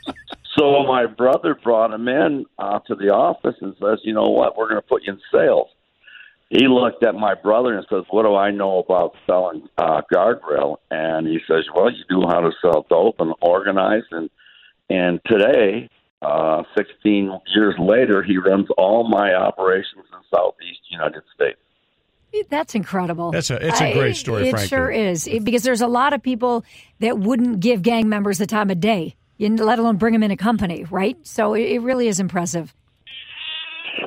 so 0.57 0.83
my 0.83 1.05
brother 1.05 1.55
brought 1.55 1.93
him 1.93 2.07
in 2.07 2.45
uh, 2.57 2.79
to 2.87 2.95
the 2.95 3.09
office 3.13 3.55
and 3.61 3.75
says, 3.81 3.99
"You 4.03 4.13
know 4.13 4.29
what? 4.29 4.57
We're 4.57 4.69
going 4.69 4.81
to 4.81 4.87
put 4.87 5.03
you 5.03 5.13
in 5.13 5.19
sales." 5.31 5.69
He 6.49 6.67
looked 6.67 7.05
at 7.05 7.15
my 7.15 7.33
brother 7.35 7.73
and 7.73 7.85
says, 7.89 8.03
"What 8.09 8.23
do 8.23 8.35
I 8.35 8.51
know 8.51 8.79
about 8.79 9.15
selling 9.25 9.67
uh, 9.77 10.01
guardrail?" 10.13 10.77
And 10.89 11.27
he 11.27 11.39
says, 11.47 11.65
"Well, 11.73 11.91
you 11.91 12.03
do 12.09 12.27
how 12.27 12.41
to 12.41 12.51
sell 12.61 12.85
dope 12.89 13.19
and 13.19 13.33
organize." 13.41 14.03
And 14.11 14.29
and 14.89 15.21
today 15.25 15.89
uh, 16.21 16.63
16 16.77 17.39
years 17.55 17.75
later, 17.79 18.21
he 18.21 18.37
runs 18.37 18.67
all 18.77 19.07
my 19.07 19.33
operations 19.33 20.05
in 20.11 20.19
Southeast 20.33 20.81
United 20.89 21.23
States. 21.33 21.57
That's 22.49 22.75
incredible. 22.75 23.31
That's 23.31 23.49
a 23.49 23.67
it's 23.67 23.81
a 23.81 23.93
great 23.93 24.15
story. 24.15 24.43
I, 24.43 24.47
it 24.47 24.51
frankly. 24.51 24.67
sure 24.67 24.89
is 24.89 25.27
because 25.43 25.63
there's 25.63 25.81
a 25.81 25.87
lot 25.87 26.13
of 26.13 26.23
people 26.23 26.63
that 26.99 27.17
wouldn't 27.17 27.59
give 27.59 27.81
gang 27.81 28.07
members 28.07 28.37
the 28.37 28.47
time 28.47 28.69
of 28.69 28.79
day, 28.79 29.03
you- 29.03 29.20
let 29.49 29.79
alone 29.79 29.97
bring 29.97 30.13
them 30.13 30.23
in 30.23 30.31
a 30.31 30.37
company, 30.37 30.85
right? 30.89 31.17
So 31.25 31.53
it, 31.53 31.63
it 31.63 31.79
really 31.79 32.07
is 32.07 32.19
impressive. 32.19 32.73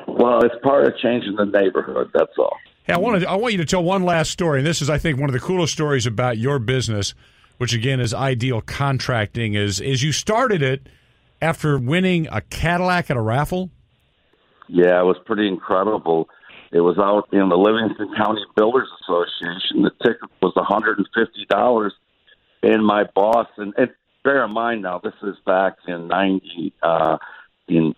Well, 0.07 0.43
it's 0.43 0.55
part 0.63 0.87
of 0.87 0.97
changing 0.97 1.35
the 1.35 1.45
neighborhood. 1.45 2.09
That's 2.13 2.31
all. 2.37 2.57
Hey, 2.83 2.93
I 2.93 2.97
want 2.97 3.21
to, 3.21 3.29
I 3.29 3.35
want 3.35 3.53
you 3.53 3.57
to 3.59 3.65
tell 3.65 3.83
one 3.83 4.03
last 4.03 4.31
story, 4.31 4.59
and 4.59 4.67
this 4.67 4.81
is, 4.81 4.89
I 4.89 4.97
think, 4.97 5.19
one 5.19 5.29
of 5.29 5.33
the 5.33 5.39
coolest 5.39 5.73
stories 5.73 6.05
about 6.05 6.37
your 6.37 6.59
business, 6.59 7.13
which 7.57 7.73
again 7.73 7.99
is 7.99 8.13
ideal 8.13 8.61
contracting. 8.61 9.55
Is 9.55 9.81
is 9.81 10.03
you 10.03 10.11
started 10.11 10.61
it 10.61 10.87
after 11.41 11.77
winning 11.77 12.27
a 12.31 12.41
Cadillac 12.41 13.09
at 13.09 13.17
a 13.17 13.21
raffle? 13.21 13.71
Yeah, 14.67 14.99
it 14.99 15.05
was 15.05 15.17
pretty 15.25 15.47
incredible. 15.47 16.29
It 16.71 16.81
was 16.81 16.97
out 16.97 17.29
in 17.31 17.49
the 17.49 17.57
Livingston 17.57 18.13
County 18.17 18.41
Builders 18.55 18.89
Association. 19.01 19.83
The 19.83 19.91
ticket 20.03 20.29
was 20.41 20.53
$150, 20.55 21.91
and 22.63 22.85
my 22.85 23.03
boss 23.15 23.47
and, 23.57 23.73
and 23.77 23.89
bear 24.25 24.43
in 24.43 24.51
mind 24.51 24.81
now 24.81 24.99
this 25.01 25.13
is 25.23 25.35
back 25.45 25.75
in 25.87 26.09
90 26.09 26.73
uh, 26.83 27.17
in 27.69 27.95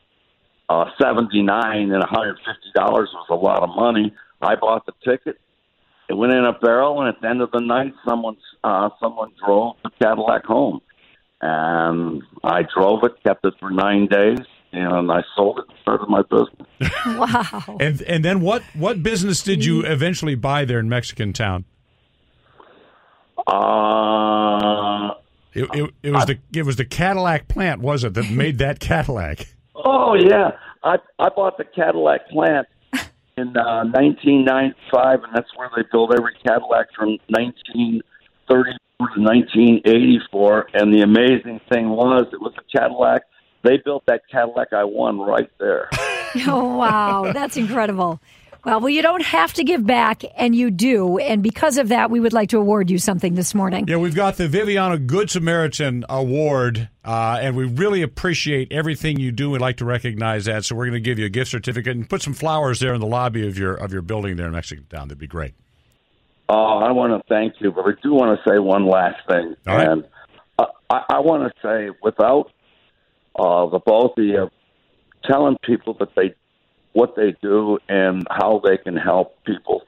uh, 0.70 0.86
79 1.02 1.92
and 1.92 2.04
$150 2.04 2.36
was 2.76 3.28
a 3.30 3.36
lot 3.36 3.64
of 3.64 3.70
money. 3.76 4.14
I 4.42 4.56
bought 4.56 4.86
the 4.86 4.94
ticket. 5.04 5.40
It 6.10 6.14
went 6.14 6.34
in 6.34 6.46
a 6.46 6.54
barrel, 6.54 7.02
and 7.02 7.10
at 7.10 7.22
the 7.22 7.28
end 7.28 7.42
of 7.42 7.52
the 7.52 7.60
night, 7.60 7.94
someone 8.08 8.38
uh, 8.64 8.90
someone 9.02 9.32
drove 9.44 9.76
the 9.84 9.90
Cadillac 10.02 10.46
home, 10.46 10.82
and 11.42 12.24
I 12.44 12.64
drove 12.74 13.04
it, 13.04 13.12
kept 13.24 13.46
it 13.46 13.54
for 13.60 13.70
nine 13.70 14.08
days, 14.08 14.40
and 14.72 15.12
I 15.12 15.24
sold 15.36 15.60
it 15.60 15.66
and 15.68 15.78
started 15.82 16.08
my 16.08 16.22
business. 16.24 16.68
Wow. 17.18 17.78
And 17.80 18.02
and 18.04 18.24
then 18.24 18.42
what 18.42 18.64
what 18.74 19.02
business 19.02 19.42
did 19.42 19.66
you 19.66 19.82
eventually 19.82 20.36
buy 20.36 20.66
there 20.66 20.80
in 20.80 20.88
Mexican 20.88 21.34
Town? 21.34 21.66
Uh, 23.46 25.14
It, 25.58 25.70
it, 25.74 25.94
it 26.04 26.12
was 26.12 26.26
the 26.26 26.38
it 26.54 26.66
was 26.66 26.76
the 26.76 26.86
Cadillac 26.86 27.48
plant, 27.48 27.82
was 27.82 28.04
it, 28.04 28.14
that 28.14 28.30
made 28.30 28.60
that 28.60 28.80
Cadillac? 28.80 29.48
oh 29.76 30.14
yeah, 30.14 30.52
I 30.84 30.98
I 31.18 31.30
bought 31.30 31.58
the 31.58 31.66
Cadillac 31.66 32.30
plant 32.30 32.68
in 33.38 33.56
uh, 33.56 33.86
1995, 33.86 35.24
and 35.24 35.34
that's 35.34 35.50
where 35.56 35.70
they 35.76 35.84
built 35.92 36.14
every 36.18 36.34
Cadillac 36.46 36.88
from 36.96 37.18
1934 37.30 39.08
to 39.14 39.22
1984. 39.22 40.70
And 40.74 40.94
the 40.94 41.02
amazing 41.02 41.62
thing 41.72 41.90
was, 41.90 42.26
it 42.34 42.42
was 42.42 42.54
a 42.58 42.78
Cadillac. 42.78 43.24
They 43.64 43.78
built 43.78 44.04
that 44.08 44.22
Cadillac 44.32 44.74
I 44.74 44.84
won 44.84 45.20
right 45.20 45.50
there. 45.60 45.90
Oh, 46.46 46.76
wow. 46.76 47.32
That's 47.32 47.56
incredible. 47.56 48.20
Well, 48.66 48.82
well, 48.82 48.90
you 48.90 49.02
don't 49.02 49.24
have 49.24 49.54
to 49.54 49.64
give 49.64 49.86
back, 49.86 50.24
and 50.36 50.56
you 50.56 50.72
do. 50.72 51.18
And 51.20 51.42
because 51.42 51.78
of 51.78 51.90
that, 51.90 52.12
we 52.12 52.20
would 52.20 52.34
like 52.34 52.50
to 52.50 52.58
award 52.58 52.90
you 52.90 52.98
something 52.98 53.36
this 53.36 53.56
morning. 53.56 53.88
Yeah, 53.88 53.98
we've 53.98 54.16
got 54.16 54.38
the 54.38 54.48
Viviano 54.48 55.06
Good 55.06 55.30
Samaritan 55.30 56.04
Award, 56.10 56.90
uh, 57.06 57.40
and 57.42 57.56
we 57.56 57.66
really 57.66 58.02
appreciate 58.02 58.72
everything 58.72 59.20
you 59.20 59.32
do. 59.32 59.52
We'd 59.52 59.62
like 59.62 59.78
to 59.78 59.86
recognize 59.86 60.46
that, 60.46 60.66
so 60.66 60.76
we're 60.76 60.86
going 60.86 60.94
to 60.96 61.00
give 61.00 61.20
you 61.20 61.26
a 61.26 61.30
gift 61.30 61.52
certificate 61.52 61.96
and 61.96 62.10
put 62.10 62.22
some 62.22 62.34
flowers 62.34 62.80
there 62.80 62.94
in 62.94 63.00
the 63.00 63.08
lobby 63.08 63.48
of 63.48 63.58
your 63.58 63.76
of 63.76 63.94
your 63.94 64.02
building 64.02 64.36
there 64.36 64.48
in 64.48 64.54
Mexican 64.54 64.86
Town. 64.88 65.08
That'd 65.08 65.20
be 65.20 65.28
great. 65.28 65.54
Oh, 66.50 66.80
I 66.80 66.92
want 66.92 67.14
to 67.14 67.28
thank 67.28 67.56
you, 67.60 67.72
but 67.72 67.86
I 67.86 67.92
do 68.02 68.14
want 68.14 68.38
to 68.38 68.50
say 68.50 68.58
one 68.58 68.86
last 68.86 69.18
thing. 69.28 69.56
All 69.68 69.76
right. 69.76 69.88
And 69.88 70.06
uh, 70.58 70.66
I, 70.90 71.04
I 71.10 71.20
want 71.20 71.44
to 71.44 71.62
say, 71.62 71.96
without 72.02 72.52
uh, 73.38 73.68
the 73.68 73.80
both 73.80 74.18
of 74.18 74.24
you 74.24 74.50
telling 75.26 75.58
people 75.64 75.94
that 76.00 76.16
they 76.16 76.34
what 76.98 77.16
they 77.16 77.36
do 77.44 77.78
and 77.88 78.26
how 78.32 78.60
they 78.66 78.76
can 78.78 78.96
help 78.96 79.36
people, 79.46 79.84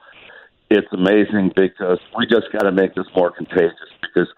it's 0.70 0.86
amazing 0.92 1.50
because 1.56 1.98
we 2.16 2.24
just 2.26 2.46
got 2.52 2.62
to 2.62 2.70
make 2.72 2.94
this 2.94 3.06
more 3.16 3.32
contagious. 3.32 3.74
Because 4.00 4.28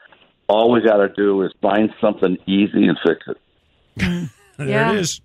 all 0.49 0.73
we 0.73 0.81
got 0.81 0.97
to 0.97 1.09
do 1.15 1.43
is 1.43 1.53
find 1.61 1.91
something 2.01 2.39
easy 2.47 2.87
and 2.87 2.99
fix 3.07 3.21
it. 3.29 4.31
There 4.59 4.69
Yeah. 4.69 4.93
it 4.93 4.99
is. 5.01 5.21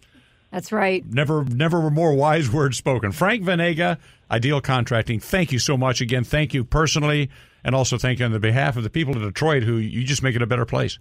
That's 0.51 0.71
right. 0.71 1.05
Never, 1.05 1.43
never 1.43 1.79
were 1.81 1.91
more 1.91 2.13
wise 2.13 2.49
words 2.51 2.77
spoken. 2.77 3.11
Frank 3.11 3.43
Venega, 3.43 3.97
Ideal 4.31 4.61
Contracting. 4.61 5.19
Thank 5.19 5.51
you 5.51 5.59
so 5.59 5.75
much 5.77 5.99
again. 6.01 6.23
Thank 6.23 6.53
you 6.53 6.63
personally, 6.63 7.29
and 7.63 7.75
also 7.75 7.97
thank 7.97 8.19
you 8.19 8.25
on 8.25 8.31
the 8.31 8.39
behalf 8.39 8.77
of 8.77 8.83
the 8.83 8.89
people 8.89 9.15
of 9.15 9.21
Detroit 9.21 9.63
who 9.63 9.75
you 9.77 10.03
just 10.05 10.23
make 10.23 10.35
it 10.35 10.41
a 10.41 10.47
better 10.47 10.65
place. 10.65 10.97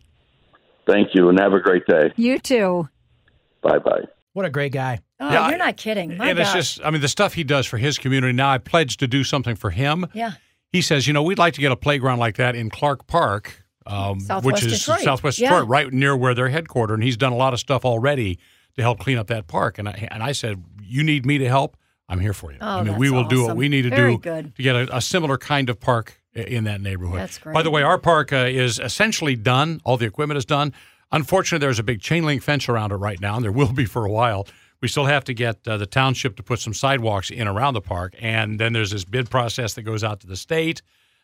Thank 0.89 1.11
you, 1.15 1.29
and 1.29 1.39
have 1.41 1.53
a 1.53 1.61
great 1.61 1.87
day. 1.87 2.13
You 2.17 2.39
too. 2.41 2.89
Bye 3.63 3.79
bye. 3.79 4.03
What 4.33 4.45
a 4.45 4.51
great 4.51 4.73
guy. 4.73 4.99
Oh, 5.19 5.31
Yeah, 5.33 5.49
you're 5.49 5.59
not 5.59 5.77
kidding. 5.77 6.17
My 6.17 6.31
and 6.31 6.39
it's 6.39 6.53
just, 6.53 6.81
I 6.85 6.91
mean, 6.91 7.01
the 7.01 7.09
stuff 7.09 7.35
he 7.35 7.43
does 7.45 7.67
for 7.67 7.79
his 7.79 7.97
community. 7.99 8.33
Now 8.33 8.51
I 8.51 8.59
pledged 8.59 9.01
to 9.01 9.07
do 9.09 9.25
something 9.25 9.57
for 9.57 9.71
him. 9.71 10.07
yeah. 10.13 10.33
He 10.73 10.83
says, 10.83 11.07
you 11.07 11.13
know, 11.15 11.23
we'd 11.23 11.39
like 11.39 11.55
to 11.55 11.61
get 11.61 11.73
a 11.73 11.77
playground 11.77 12.19
like 12.19 12.37
that 12.37 12.55
in 12.55 12.69
Clark 12.69 13.07
Park, 13.07 13.65
um, 13.87 14.19
which 14.43 14.63
is 14.65 14.79
Detroit. 14.81 15.01
Southwest 15.01 15.39
Yeah. 15.39 15.51
Detroit, 15.51 15.69
right 15.69 15.91
near 15.93 16.15
where 16.17 16.35
they're 16.35 16.51
headquartered. 16.51 16.95
And 16.95 17.03
he's 17.03 17.17
done 17.17 17.33
a 17.33 17.37
lot 17.37 17.55
of 17.55 17.61
stuff 17.61 17.85
already 17.85 18.39
to 18.75 18.83
help 18.83 18.99
clean 18.99 19.17
up 19.17 19.29
that 19.29 19.47
park. 19.47 19.79
And 19.79 19.89
I, 19.89 20.09
and 20.11 20.23
I 20.23 20.33
said, 20.33 20.63
you 20.83 21.03
need 21.03 21.25
me 21.25 21.39
to 21.39 21.49
help? 21.49 21.77
I'm 22.09 22.21
here 22.21 22.35
for 22.35 22.53
you. 22.53 22.59
Oh, 22.61 22.67
I 22.81 22.83
mean, 22.83 22.97
we 22.99 23.09
will 23.11 23.25
do 23.25 23.47
what 23.47 23.57
we 23.57 23.69
need 23.69 23.83
to 23.83 23.91
Very 23.91 24.17
do 24.17 24.19
good. 24.19 24.55
to 24.57 24.63
get 24.63 24.77
a, 24.77 24.97
a 24.97 25.01
similar 25.01 25.39
kind 25.39 25.71
of 25.71 25.81
park 25.81 26.21
in 26.35 26.65
that 26.65 26.81
neighborhood. 26.83 27.19
That's 27.21 27.39
great. 27.39 27.55
By 27.55 27.63
the 27.63 27.71
way, 27.71 27.83
our 27.83 27.97
park 27.99 28.33
uh, 28.33 28.37
is 28.49 28.79
essentially 28.79 29.35
done. 29.35 29.81
All 29.85 29.97
the 29.97 30.05
equipment 30.07 30.37
is 30.37 30.45
done. 30.45 30.75
Unfortunately, 31.11 31.65
there's 31.65 31.79
a 31.79 31.83
big 31.85 32.01
chain 32.01 32.25
link 32.25 32.43
fence 32.43 32.69
around 32.69 32.93
it 32.93 32.97
right 32.97 33.21
now, 33.21 33.37
and 33.37 33.45
there 33.45 33.53
will 33.53 33.73
be 33.73 33.87
for 33.87 34.05
a 34.05 34.11
while. 34.11 34.47
We 34.83 34.89
still 34.89 35.07
have 35.07 35.25
to 35.25 35.35
get 35.35 35.67
uh, 35.67 35.77
the 35.79 35.87
township 35.87 36.37
to 36.37 36.43
put 36.43 36.59
some 36.61 36.75
sidewalks 36.75 37.31
in 37.31 37.49
around 37.49 37.75
the 37.75 37.81
park, 37.81 38.15
and 38.21 38.59
then 38.61 38.73
there's 38.73 38.91
this 38.91 39.05
bid 39.05 39.31
process 39.31 39.75
that 39.75 39.83
goes 39.83 40.05
out 40.05 40.21
to 40.21 40.27
the 40.27 40.37
state 40.37 40.83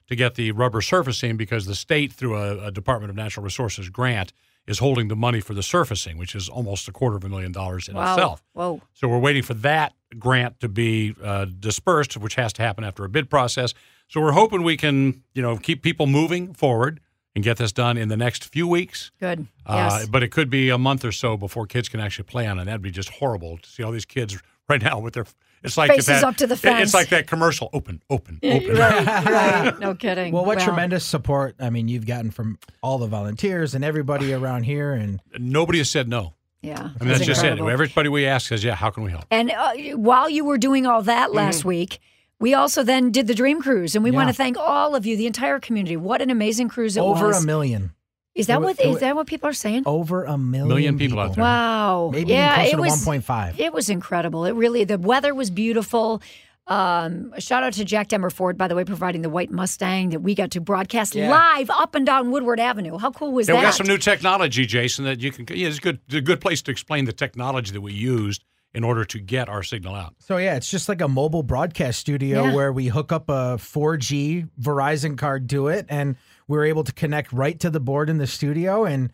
to 0.08 0.16
get 0.16 0.34
the 0.34 0.52
rubber 0.52 0.80
surfacing 0.80 1.36
because 1.36 1.66
the 1.66 1.74
state, 1.74 2.12
through 2.12 2.36
a, 2.36 2.66
a 2.66 2.70
Department 2.70 3.10
of 3.10 3.16
Natural 3.16 3.44
Resources 3.44 3.88
grant, 3.88 4.32
is 4.66 4.78
holding 4.78 5.08
the 5.08 5.16
money 5.16 5.40
for 5.40 5.54
the 5.54 5.62
surfacing, 5.62 6.16
which 6.18 6.34
is 6.34 6.48
almost 6.48 6.88
a 6.88 6.92
quarter 6.92 7.16
of 7.16 7.24
a 7.24 7.28
million 7.28 7.52
dollars 7.52 7.88
in 7.88 7.94
Wow. 7.96 8.12
itself. 8.14 8.42
Whoa. 8.52 8.80
So 8.94 9.08
we're 9.08 9.18
waiting 9.18 9.42
for 9.42 9.54
that 9.54 9.92
grant 10.18 10.60
to 10.60 10.68
be 10.68 11.14
uh, 11.22 11.46
dispersed, 11.58 12.16
which 12.16 12.36
has 12.36 12.52
to 12.54 12.62
happen 12.62 12.84
after 12.84 13.04
a 13.04 13.08
bid 13.08 13.28
process. 13.28 13.74
So 14.08 14.20
we're 14.20 14.32
hoping 14.32 14.62
we 14.62 14.76
can, 14.76 15.22
you 15.34 15.42
know, 15.42 15.56
keep 15.56 15.82
people 15.82 16.06
moving 16.06 16.54
forward 16.54 17.00
and 17.34 17.42
get 17.44 17.56
this 17.56 17.72
done 17.72 17.96
in 17.96 18.08
the 18.08 18.16
next 18.16 18.44
few 18.44 18.66
weeks. 18.68 19.10
Good. 19.20 19.46
Uh, 19.66 19.90
yes. 20.00 20.06
But 20.08 20.22
it 20.22 20.28
could 20.28 20.50
be 20.50 20.68
a 20.68 20.78
month 20.78 21.04
or 21.04 21.12
so 21.12 21.36
before 21.36 21.66
kids 21.66 21.88
can 21.88 22.00
actually 22.00 22.24
play 22.24 22.46
on 22.46 22.58
it. 22.58 22.64
That'd 22.66 22.82
be 22.82 22.90
just 22.90 23.08
horrible 23.10 23.58
to 23.58 23.68
see 23.68 23.82
all 23.82 23.92
these 23.92 24.04
kids 24.04 24.38
right 24.68 24.82
now 24.82 24.98
with 25.00 25.14
their 25.14 25.24
It's 25.64 25.76
like 25.76 25.90
Faces 25.90 26.06
that, 26.06 26.24
up 26.24 26.36
to 26.36 26.46
the 26.46 26.54
it- 26.54 26.58
fence. 26.58 26.82
It's 26.82 26.94
like 26.94 27.08
that 27.08 27.26
commercial. 27.26 27.70
Open, 27.72 28.02
open, 28.10 28.38
open. 28.44 28.76
right, 28.76 29.06
right. 29.24 29.78
No 29.80 29.94
kidding. 29.94 30.32
Well, 30.32 30.44
what 30.44 30.58
tremendous 30.60 31.04
support 31.04 31.54
I 31.60 31.70
mean 31.70 31.88
you've 31.88 32.06
gotten 32.06 32.30
from 32.30 32.58
all 32.82 32.98
the 32.98 33.06
volunteers 33.06 33.74
and 33.74 33.84
everybody 33.84 34.32
around 34.34 34.64
here 34.64 34.92
and 34.92 35.20
Nobody 35.38 35.78
has 35.78 35.88
said 35.90 36.08
no. 36.08 36.34
Yeah, 36.64 36.78
I 37.00 37.02
mean, 37.04 37.12
that's 37.12 37.24
just 37.26 37.42
it. 37.42 37.58
Everybody 37.58 38.08
we 38.08 38.24
ask 38.24 38.46
says, 38.48 38.62
"Yeah, 38.62 38.76
how 38.76 38.90
can 38.90 39.02
we 39.02 39.10
help?" 39.10 39.24
And 39.32 39.50
uh, 39.50 39.72
while 39.96 40.28
you 40.30 40.44
were 40.44 40.58
doing 40.58 40.86
all 40.86 41.02
that 41.02 41.28
Mm-hmm. 41.30 41.36
last 41.36 41.64
week, 41.64 41.98
we 42.42 42.52
also 42.52 42.82
then 42.82 43.10
did 43.10 43.26
the 43.26 43.34
Dream 43.34 43.62
Cruise, 43.62 43.94
and 43.94 44.04
we 44.04 44.10
want 44.10 44.28
to 44.28 44.34
thank 44.34 44.58
all 44.58 44.94
of 44.94 45.06
you, 45.06 45.16
the 45.16 45.26
entire 45.26 45.58
community. 45.60 45.96
What 45.96 46.20
an 46.20 46.28
amazing 46.28 46.68
cruise 46.68 46.96
it 46.98 47.00
over 47.00 47.28
was! 47.28 47.36
Over 47.36 47.44
a 47.44 47.46
million. 47.46 47.92
Is 48.34 48.46
that 48.48 48.54
it 48.56 48.60
wa- 48.60 48.66
what 48.68 48.80
it 48.80 48.86
is 48.86 48.92
wa- 48.94 48.98
that 49.00 49.16
what 49.16 49.26
people 49.26 49.48
are 49.48 49.52
saying? 49.54 49.84
Over 49.86 50.24
a 50.24 50.36
million, 50.36 50.68
Million 50.68 50.98
people 50.98 51.20
out 51.20 51.34
there. 51.36 51.44
Wow! 51.44 52.10
Maybe 52.12 52.30
yeah, 52.32 52.54
even 52.64 52.66
it 52.66 52.76
closer 52.76 53.06
was 53.10 53.24
to 53.24 53.32
1.5. 53.32 53.58
It 53.60 53.72
was 53.72 53.88
incredible. 53.88 54.44
It 54.44 54.52
really 54.52 54.84
the 54.84 54.98
weather 54.98 55.34
was 55.34 55.50
beautiful. 55.50 56.20
Um, 56.68 57.34
shout 57.40 57.64
out 57.64 57.72
to 57.74 57.84
Jack 57.84 58.08
Demmer 58.08 58.32
Ford, 58.32 58.56
by 58.56 58.68
the 58.68 58.76
way, 58.76 58.84
providing 58.84 59.22
the 59.22 59.28
white 59.28 59.50
Mustang 59.50 60.10
that 60.10 60.20
we 60.20 60.34
got 60.34 60.52
to 60.52 60.60
broadcast 60.60 61.14
Yeah. 61.14 61.28
live 61.28 61.68
up 61.70 61.94
and 61.96 62.06
down 62.06 62.30
Woodward 62.30 62.60
Avenue. 62.60 62.98
How 62.98 63.10
cool 63.10 63.32
was 63.32 63.48
Yeah, 63.48 63.54
that? 63.54 63.58
we 63.58 63.64
got 63.64 63.74
some 63.74 63.88
new 63.88 63.98
technology, 63.98 64.64
Jason. 64.64 65.04
That 65.04 65.20
you 65.20 65.32
can. 65.32 65.44
Yeah, 65.56 65.66
it's 65.68 65.80
good. 65.80 65.98
It's 66.06 66.14
a 66.14 66.20
good 66.20 66.40
place 66.40 66.62
to 66.62 66.70
explain 66.70 67.04
the 67.04 67.12
technology 67.12 67.72
that 67.72 67.80
we 67.80 67.92
used 67.92 68.44
in 68.74 68.84
order 68.84 69.04
to 69.04 69.18
get 69.18 69.48
our 69.48 69.62
signal 69.62 69.94
out. 69.94 70.14
So 70.18 70.36
yeah, 70.38 70.56
it's 70.56 70.70
just 70.70 70.88
like 70.88 71.00
a 71.00 71.08
mobile 71.08 71.42
broadcast 71.42 71.98
studio 71.98 72.44
Yeah. 72.44 72.54
where 72.54 72.72
we 72.72 72.86
hook 72.88 73.12
up 73.12 73.28
a 73.28 73.58
4G 73.58 74.48
Verizon 74.60 75.18
card 75.18 75.48
to 75.50 75.68
it, 75.68 75.86
and 75.88 76.16
we're 76.48 76.64
able 76.64 76.84
to 76.84 76.92
connect 76.92 77.32
right 77.32 77.58
to 77.60 77.70
the 77.70 77.80
board 77.80 78.08
in 78.08 78.18
the 78.18 78.26
studio. 78.26 78.84
And 78.84 79.12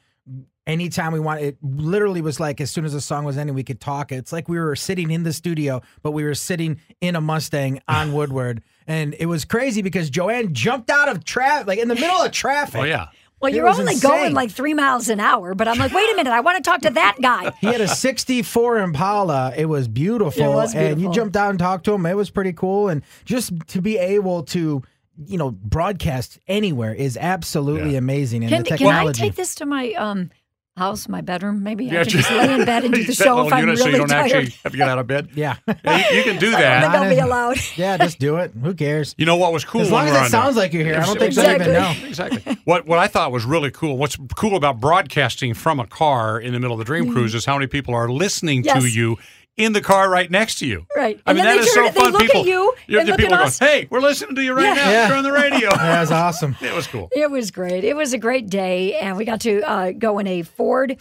anytime 0.66 1.12
we 1.12 1.20
want, 1.20 1.40
it 1.40 1.56
literally 1.62 2.20
was 2.20 2.38
like 2.38 2.60
as 2.60 2.70
soon 2.70 2.84
as 2.84 2.92
the 2.92 3.00
song 3.00 3.24
was 3.24 3.36
ending, 3.38 3.54
we 3.54 3.64
could 3.64 3.80
talk. 3.80 4.12
It's 4.12 4.32
like 4.32 4.48
we 4.48 4.58
were 4.58 4.76
sitting 4.76 5.10
in 5.10 5.22
the 5.22 5.32
studio, 5.32 5.80
but 6.02 6.12
we 6.12 6.24
were 6.24 6.34
sitting 6.34 6.80
in 7.00 7.16
a 7.16 7.20
Mustang 7.20 7.80
on 7.88 8.12
Woodward, 8.14 8.62
and 8.86 9.14
it 9.18 9.26
was 9.26 9.44
crazy 9.44 9.82
because 9.82 10.08
Joanne 10.10 10.54
jumped 10.54 10.90
out 10.90 11.08
of 11.08 11.24
traffic, 11.24 11.66
like 11.66 11.78
in 11.78 11.88
the 11.88 11.94
middle 11.94 12.22
of 12.22 12.30
traffic. 12.32 12.80
Oh 12.80 12.84
yeah. 12.84 13.08
Well, 13.40 13.52
it 13.52 13.56
you're 13.56 13.68
only 13.68 13.92
insane. 13.94 14.10
going 14.10 14.34
like 14.34 14.50
three 14.50 14.74
miles 14.74 15.08
an 15.08 15.20
hour, 15.20 15.54
but 15.54 15.68
I'm 15.68 15.78
like, 15.78 15.92
wait 15.92 16.12
a 16.12 16.16
minute, 16.16 16.32
I 16.32 16.40
want 16.40 16.56
to 16.56 16.62
talk 16.68 16.80
to 16.82 16.90
that 16.90 17.16
guy. 17.22 17.52
He 17.60 17.66
had 17.68 17.80
a 17.80 17.88
64 17.88 18.78
Impala. 18.78 19.52
It 19.56 19.66
was 19.66 19.88
beautiful. 19.88 20.42
It 20.42 20.48
was 20.48 20.74
And 20.74 21.00
you 21.00 21.10
jumped 21.12 21.36
out 21.36 21.50
and 21.50 21.58
talked 21.58 21.84
to 21.84 21.94
him. 21.94 22.04
It 22.06 22.16
was 22.16 22.30
pretty 22.30 22.52
cool. 22.52 22.88
And 22.88 23.02
just 23.24 23.52
to 23.68 23.80
be 23.82 23.96
able 23.98 24.42
to, 24.44 24.82
you 25.26 25.38
know, 25.38 25.50
broadcast 25.50 26.38
anywhere 26.48 26.94
is 26.94 27.16
absolutely 27.16 27.92
Yeah. 27.92 27.98
amazing. 27.98 28.42
And 28.44 28.50
Can, 28.52 28.62
the 28.64 28.68
can 28.70 28.86
I 28.88 28.90
technology. 28.90 29.22
take 29.22 29.34
this 29.34 29.54
to 29.56 29.66
my 29.66 29.92
um 29.92 30.30
house, 30.78 31.08
my 31.08 31.20
bedroom? 31.20 31.62
Maybe 31.62 31.88
I 31.90 32.04
can 32.04 32.08
just 32.08 32.30
lay 32.30 32.54
in 32.54 32.64
bed 32.64 32.84
and 32.84 32.94
do 32.94 33.04
the 33.06 33.12
show 33.12 33.46
if 33.46 33.52
I'm 33.52 33.60
unit 33.60 33.78
really 33.78 33.82
so 33.82 33.88
you 33.88 33.96
don't 33.98 34.08
tired. 34.08 34.32
actually 34.32 34.54
have 34.62 34.72
to 34.72 34.78
get 34.78 34.88
out 34.88 34.98
of 34.98 35.06
bed. 35.06 35.28
yeah. 35.34 35.56
Yeah, 35.84 36.10
you, 36.10 36.18
you 36.18 36.24
can 36.24 36.38
do 36.38 36.48
I 36.48 36.60
that. 36.60 36.80
don't 36.80 36.90
think 36.90 37.02
I'll 37.02 37.10
be 37.10 37.18
allowed. 37.20 37.56
yeah, 37.76 37.96
just 37.98 38.18
do 38.18 38.36
it. 38.36 38.52
Who 38.62 38.74
cares? 38.74 39.14
You 39.18 39.26
know 39.26 39.36
what 39.36 39.52
was 39.52 39.64
cool? 39.64 39.80
As 39.82 39.90
long 39.90 40.08
as 40.08 40.26
it 40.26 40.30
sounds 40.30 40.54
there? 40.54 40.64
like 40.64 40.72
you're 40.72 40.84
here. 40.84 40.96
I 40.96 41.06
don't 41.06 41.18
think 41.18 41.28
Exactly. 41.28 41.66
they 41.66 41.70
even 41.70 41.82
know. 41.82 42.08
Exactly. 42.08 42.58
What 42.64 42.86
what 42.86 42.98
I 42.98 43.06
thought 43.06 43.32
was 43.32 43.44
really 43.44 43.70
cool. 43.70 43.96
What's 43.96 44.16
cool 44.36 44.56
about 44.56 44.80
broadcasting 44.80 45.54
from 45.54 45.80
a 45.80 45.86
car 45.86 46.40
in 46.40 46.52
the 46.52 46.60
middle 46.60 46.74
of 46.74 46.78
the 46.78 46.84
Dream 46.84 47.06
mm. 47.06 47.12
Cruise 47.12 47.34
is 47.34 47.44
how 47.44 47.54
many 47.54 47.66
people 47.66 47.94
are 47.94 48.10
listening. 48.10 48.64
Yes. 48.64 48.82
to 48.82 48.88
you 48.88 49.18
in 49.58 49.72
the 49.74 49.80
car 49.80 50.08
right 50.08 50.30
next 50.30 50.58
to 50.60 50.66
you. 50.66 50.86
Right. 50.96 51.20
I 51.26 51.30
And 51.30 51.36
mean 51.36 51.44
that 51.44 51.54
they 51.54 51.58
is 51.60 51.74
turn- 51.74 51.86
so 51.88 51.92
they 51.92 52.00
fun. 52.00 52.12
look 52.12 52.22
at 52.22 52.26
people, 52.28 52.46
you 52.46 52.74
you 52.86 52.98
and 53.00 53.08
the 53.08 53.12
look 53.12 53.20
people 53.20 53.34
at 53.34 53.40
us. 53.42 53.58
going, 53.58 53.70
"Hey, 53.72 53.86
we're 53.90 54.00
listening 54.00 54.34
to 54.36 54.42
you 54.42 54.54
right 54.54 54.64
Yeah. 54.64 54.74
now. 54.74 54.90
Yeah. 54.90 55.08
You're 55.08 55.16
on 55.18 55.24
the 55.24 55.32
radio." 55.32 55.70
that 55.76 56.00
was 56.00 56.10
awesome. 56.10 56.56
It 56.62 56.72
was 56.74 56.86
cool. 56.86 57.08
It 57.12 57.30
was 57.30 57.50
great. 57.50 57.84
It 57.84 57.94
was 57.96 58.12
a 58.12 58.18
great 58.18 58.48
day, 58.48 58.94
and 58.94 59.16
we 59.16 59.24
got 59.24 59.40
to 59.42 59.60
uh, 59.62 59.92
go 59.92 60.18
in 60.18 60.26
a 60.26 60.42
Ford 60.42 60.96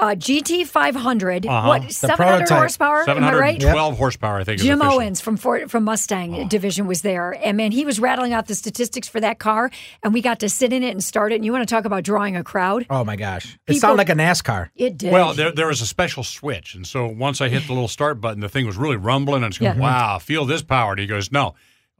uh, 0.00 0.14
GT 0.16 0.66
500. 0.66 1.46
Uh-huh. 1.46 1.68
What 1.68 1.82
The 1.88 1.92
700 1.92 2.16
prototype. 2.38 2.58
horsepower? 2.58 3.08
Am 3.08 3.22
I 3.22 3.32
right? 3.34 3.60
712 3.60 3.98
horsepower, 3.98 4.38
I 4.40 4.44
think. 4.44 4.60
Jim 4.60 4.80
official. 4.80 4.96
Owens 5.00 5.20
from 5.20 5.36
Ford, 5.36 5.70
from 5.70 5.84
Mustang 5.84 6.48
division 6.48 6.86
was 6.86 7.02
there, 7.02 7.32
and 7.44 7.56
man, 7.56 7.70
he 7.72 7.84
was 7.84 8.00
rattling 8.00 8.32
out 8.32 8.46
the 8.46 8.54
statistics 8.54 9.06
for 9.08 9.20
that 9.20 9.38
car, 9.38 9.70
and 10.02 10.12
we 10.14 10.20
got 10.22 10.40
to 10.40 10.48
sit 10.48 10.72
in 10.72 10.82
it 10.82 10.90
and 10.90 11.04
start 11.04 11.32
it. 11.32 11.36
And 11.36 11.44
you 11.44 11.52
want 11.52 11.68
to 11.68 11.72
talk 11.74 11.84
about 11.84 12.02
drawing 12.02 12.36
a 12.36 12.42
crowd? 12.42 12.86
Oh 12.90 13.04
my 13.04 13.16
gosh. 13.16 13.58
It 13.66 13.74
sounded 13.74 13.98
like 13.98 14.08
a 14.08 14.14
NASCAR. 14.14 14.70
It 14.74 14.96
did. 14.98 15.12
Well, 15.12 15.34
there, 15.34 15.52
there 15.52 15.66
was 15.66 15.80
a 15.82 15.86
special 15.86 16.24
switch. 16.24 16.74
And 16.74 16.86
so 16.86 17.06
once 17.06 17.40
I 17.40 17.48
hit 17.48 17.66
the 17.66 17.72
little 17.72 17.88
start 17.88 18.20
button, 18.20 18.40
the 18.40 18.48
thing 18.48 18.66
was 18.66 18.76
really 18.76 18.96
rumbling. 18.96 19.42
And 19.44 19.52
it's 19.52 19.58
going, 19.58 19.74
Yeah. 19.76 19.80
wow, 19.80 20.18
feel 20.18 20.44
this 20.46 20.62
power. 20.62 20.92
And 20.92 21.00
he 21.00 21.06
goes, 21.06 21.30
no, 21.30 21.54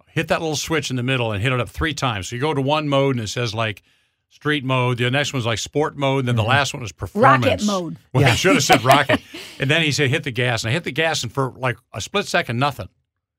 hit 0.09 0.29
that 0.29 0.41
little 0.41 0.57
switch 0.57 0.91
in 0.91 0.97
the 0.97 1.03
middle 1.03 1.33
and 1.33 1.43
hit 1.43 1.53
it 1.53 1.61
up 1.61 1.69
three 1.69 1.95
times. 1.95 2.29
So 2.29 2.37
you 2.37 2.41
go 2.43 2.55
to 2.55 2.61
one 2.63 2.89
mode 2.89 3.17
and 3.17 3.25
it 3.25 3.29
says 3.29 3.55
like 3.55 3.83
street 4.31 4.65
mode. 4.65 4.99
The 4.99 5.11
next 5.11 5.33
one's 5.33 5.45
like 5.45 5.59
sport 5.59 5.97
mode. 5.97 6.21
And 6.21 6.29
then 6.29 6.37
the 6.37 6.43
mm-hmm. 6.43 6.51
last 6.51 6.73
one 6.73 6.83
was 6.83 6.93
performance. 6.93 7.45
Rocket 7.45 7.67
mode. 7.67 7.97
Well, 8.15 8.25
I 8.25 8.35
should 8.35 8.55
have 8.55 8.65
said 8.65 8.83
rocket. 8.83 9.21
and 9.61 9.71
then 9.71 9.83
he 9.83 9.93
said, 9.93 10.11
hit 10.11 10.25
the 10.25 10.31
gas. 10.31 10.65
And 10.65 10.71
I 10.71 10.73
hit 10.73 10.85
the 10.85 10.93
gas 10.93 11.23
and 11.23 11.33
for 11.33 11.53
like 11.53 11.77
a 11.93 12.01
split 12.01 12.27
second, 12.27 12.59
nothing. 12.59 12.89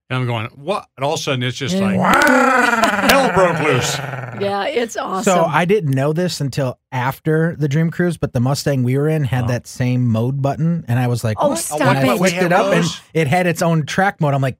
And 0.09 0.19
I'm 0.19 0.27
going, 0.27 0.47
what? 0.55 0.87
And 0.97 1.05
all 1.05 1.13
of 1.13 1.19
a 1.19 1.23
sudden 1.23 1.41
it's 1.41 1.57
just 1.57 1.75
like, 1.75 1.95
hell 3.09 3.33
broke 3.33 3.59
loose. 3.61 3.97
yeah, 3.97 4.65
it's 4.65 4.97
awesome. 4.97 5.23
So 5.23 5.45
I 5.45 5.63
didn't 5.63 5.91
know 5.91 6.11
this 6.11 6.41
until 6.41 6.79
after 6.91 7.55
the 7.57 7.69
Dream 7.69 7.89
Cruise, 7.91 8.17
but 8.17 8.33
the 8.33 8.41
Mustang 8.41 8.83
we 8.83 8.97
were 8.97 9.07
in 9.07 9.23
had 9.23 9.45
oh. 9.45 9.47
that 9.47 9.67
same 9.67 10.07
mode 10.09 10.41
button, 10.41 10.83
and 10.89 10.99
I 10.99 11.07
was 11.07 11.23
like, 11.23 11.37
Oh, 11.39 11.49
what? 11.49 11.59
stop 11.59 11.79
when 11.79 11.95
I 11.95 12.13
it. 12.13 12.17
flicked 12.17 12.39
We 12.39 12.45
it 12.45 12.51
up, 12.51 12.73
and 12.73 12.85
it 13.13 13.27
had 13.27 13.47
its 13.47 13.61
own 13.61 13.85
track 13.85 14.19
mode. 14.19 14.33
I'm 14.33 14.41
like, 14.41 14.57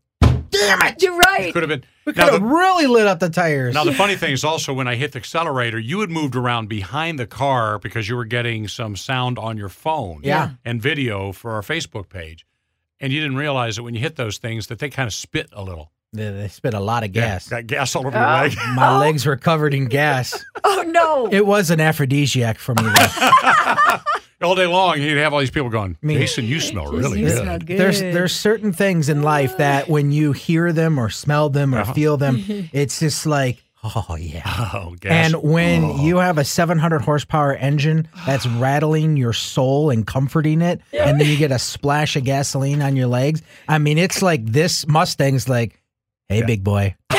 damn 0.67 0.81
it! 0.93 1.01
You're 1.01 1.17
right. 1.17 1.51
Could 1.53 1.63
have 1.63 1.69
been. 1.69 1.83
We 2.05 2.13
Now, 2.13 2.23
could 2.25 2.33
have 2.33 2.41
the- 2.41 2.47
really 2.47 2.87
lit 2.87 3.07
up 3.07 3.19
the 3.19 3.29
tires. 3.29 3.73
Now 3.73 3.83
the 3.83 3.93
funny 3.93 4.15
thing 4.15 4.31
is 4.33 4.43
also 4.43 4.73
when 4.73 4.87
I 4.87 4.95
hit 4.95 5.11
the 5.11 5.19
accelerator, 5.19 5.77
you 5.79 5.99
had 6.01 6.09
moved 6.09 6.35
around 6.35 6.67
behind 6.69 7.19
the 7.19 7.27
car 7.27 7.77
because 7.79 8.07
you 8.09 8.15
were 8.15 8.25
getting 8.25 8.67
some 8.67 8.95
sound 8.95 9.37
on 9.37 9.57
your 9.57 9.69
phone 9.69 10.21
Yeah. 10.23 10.51
and 10.65 10.81
video 10.81 11.31
for 11.31 11.51
our 11.51 11.61
Facebook 11.61 12.09
page. 12.09 12.45
And 12.99 13.11
you 13.13 13.19
didn't 13.21 13.37
realize 13.37 13.75
that 13.77 13.83
when 13.83 13.93
you 13.95 13.99
hit 13.99 14.15
those 14.15 14.37
things 14.37 14.67
that 14.67 14.79
they 14.79 14.89
kind 14.89 15.07
of 15.07 15.13
spit 15.13 15.47
a 15.53 15.63
little. 15.63 15.91
they, 16.13 16.29
they 16.29 16.47
spit 16.47 16.73
a 16.73 16.79
lot 16.79 17.03
of 17.03 17.11
gas. 17.11 17.47
Got 17.49 17.65
gas 17.67 17.95
all 17.95 18.05
over 18.07 18.17
Oh. 18.17 18.21
your 18.21 18.49
leg. 18.49 18.57
My 18.75 18.97
legs 18.99 19.25
were 19.25 19.37
covered 19.37 19.73
in 19.73 19.85
gas. 19.85 20.43
Oh 20.63 20.83
no. 20.87 21.27
It 21.31 21.45
was 21.45 21.69
an 21.71 21.79
aphrodisiac 21.81 22.57
for 22.59 22.73
me. 22.75 22.83
Though. 24.41 24.47
all 24.49 24.55
day 24.55 24.67
long, 24.67 24.99
you'd 25.01 25.17
have 25.17 25.33
all 25.33 25.39
these 25.39 25.51
people 25.51 25.69
going, 25.69 25.97
mean- 26.01 26.17
Jason, 26.19 26.45
you 26.45 26.59
smell 26.59 26.91
really 26.91 27.19
you 27.21 27.27
good. 27.27 27.37
smell 27.43 27.59
good. 27.59 27.77
There's 27.77 27.99
there's 28.01 28.33
certain 28.35 28.73
things 28.73 29.07
in 29.09 29.21
life 29.21 29.57
that 29.57 29.87
when 29.87 30.11
you 30.11 30.31
hear 30.33 30.73
them 30.73 30.99
or 30.99 31.09
smell 31.09 31.49
them 31.49 31.73
or 31.75 31.79
Uh-huh. 31.79 31.93
feel 31.93 32.17
them, 32.17 32.43
it's 32.73 32.99
just 32.99 33.25
like, 33.25 33.63
oh 33.83 34.15
yeah. 34.19 34.41
Oh. 34.73 34.95
And 35.05 35.35
when 35.41 35.99
you 35.99 36.17
have 36.17 36.37
a 36.37 36.43
700 36.43 36.99
horsepower 37.01 37.53
engine 37.55 38.07
that's 38.25 38.45
rattling 38.59 39.17
your 39.17 39.33
soul 39.33 39.89
and 39.89 40.05
comforting 40.05 40.61
it, 40.61 40.81
and 40.93 41.19
then 41.19 41.27
you 41.27 41.37
get 41.37 41.51
a 41.51 41.59
splash 41.59 42.15
of 42.15 42.23
gasoline 42.23 42.81
on 42.81 42.95
your 42.95 43.07
legs, 43.07 43.41
I 43.67 43.77
mean, 43.79 43.97
it's 43.97 44.21
like 44.21 44.45
this 44.45 44.85
Mustang's 44.85 45.47
like, 45.49 45.79
hey, 46.29 46.43
big 46.43 46.63
boy, 46.63 46.95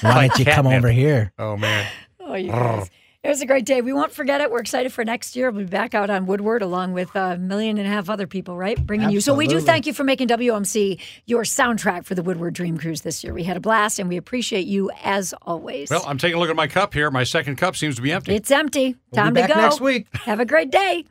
why 0.00 0.28
don't 0.28 0.38
you 0.38 0.44
come 0.44 0.66
over 0.66 0.90
here? 0.90 1.32
oh, 1.38 1.56
man. 1.56 1.86
Oh, 2.20 2.34
you 2.34 2.50
guys. 2.52 2.90
It 3.28 3.32
was 3.32 3.42
a 3.42 3.46
great 3.46 3.66
day. 3.66 3.82
We 3.82 3.92
won't 3.92 4.10
forget 4.10 4.40
it. 4.40 4.50
We're 4.50 4.60
excited 4.60 4.90
for 4.90 5.04
next 5.04 5.36
year. 5.36 5.50
We'll 5.50 5.64
be 5.64 5.68
back 5.68 5.94
out 5.94 6.08
on 6.08 6.24
Woodward 6.24 6.62
along 6.62 6.94
with 6.94 7.14
a 7.14 7.36
million 7.36 7.76
and 7.76 7.86
a 7.86 7.90
half 7.90 8.08
other 8.08 8.26
people, 8.26 8.56
right? 8.56 8.82
Bringing 8.86 9.10
you. 9.10 9.20
So 9.20 9.34
we 9.34 9.46
do 9.46 9.60
thank 9.60 9.84
you 9.84 9.92
for 9.92 10.02
making 10.02 10.28
WMC 10.28 10.98
your 11.26 11.42
soundtrack 11.42 12.06
for 12.06 12.14
the 12.14 12.22
Woodward 12.22 12.54
Dream 12.54 12.78
Cruise 12.78 13.02
this 13.02 13.22
year. 13.22 13.34
We 13.34 13.44
had 13.44 13.58
a 13.58 13.60
blast 13.60 13.98
and 13.98 14.08
we 14.08 14.16
appreciate 14.16 14.66
you 14.66 14.90
as 15.04 15.34
always. 15.42 15.90
Well, 15.90 16.04
I'm 16.06 16.16
taking 16.16 16.38
a 16.38 16.40
look 16.40 16.48
at 16.48 16.56
my 16.56 16.68
cup 16.68 16.94
here. 16.94 17.10
My 17.10 17.24
second 17.24 17.56
cup 17.56 17.76
seems 17.76 17.96
to 17.96 18.02
be 18.02 18.12
empty. 18.12 18.34
it's 18.34 18.50
empty. 18.50 18.96
We'll 19.10 19.22
Time 19.22 19.34
be 19.34 19.42
to 19.42 19.48
go. 19.48 19.56
next 19.56 19.82
week. 19.82 20.06
Have 20.14 20.40
a 20.40 20.46
great 20.46 20.70
day. 20.70 21.04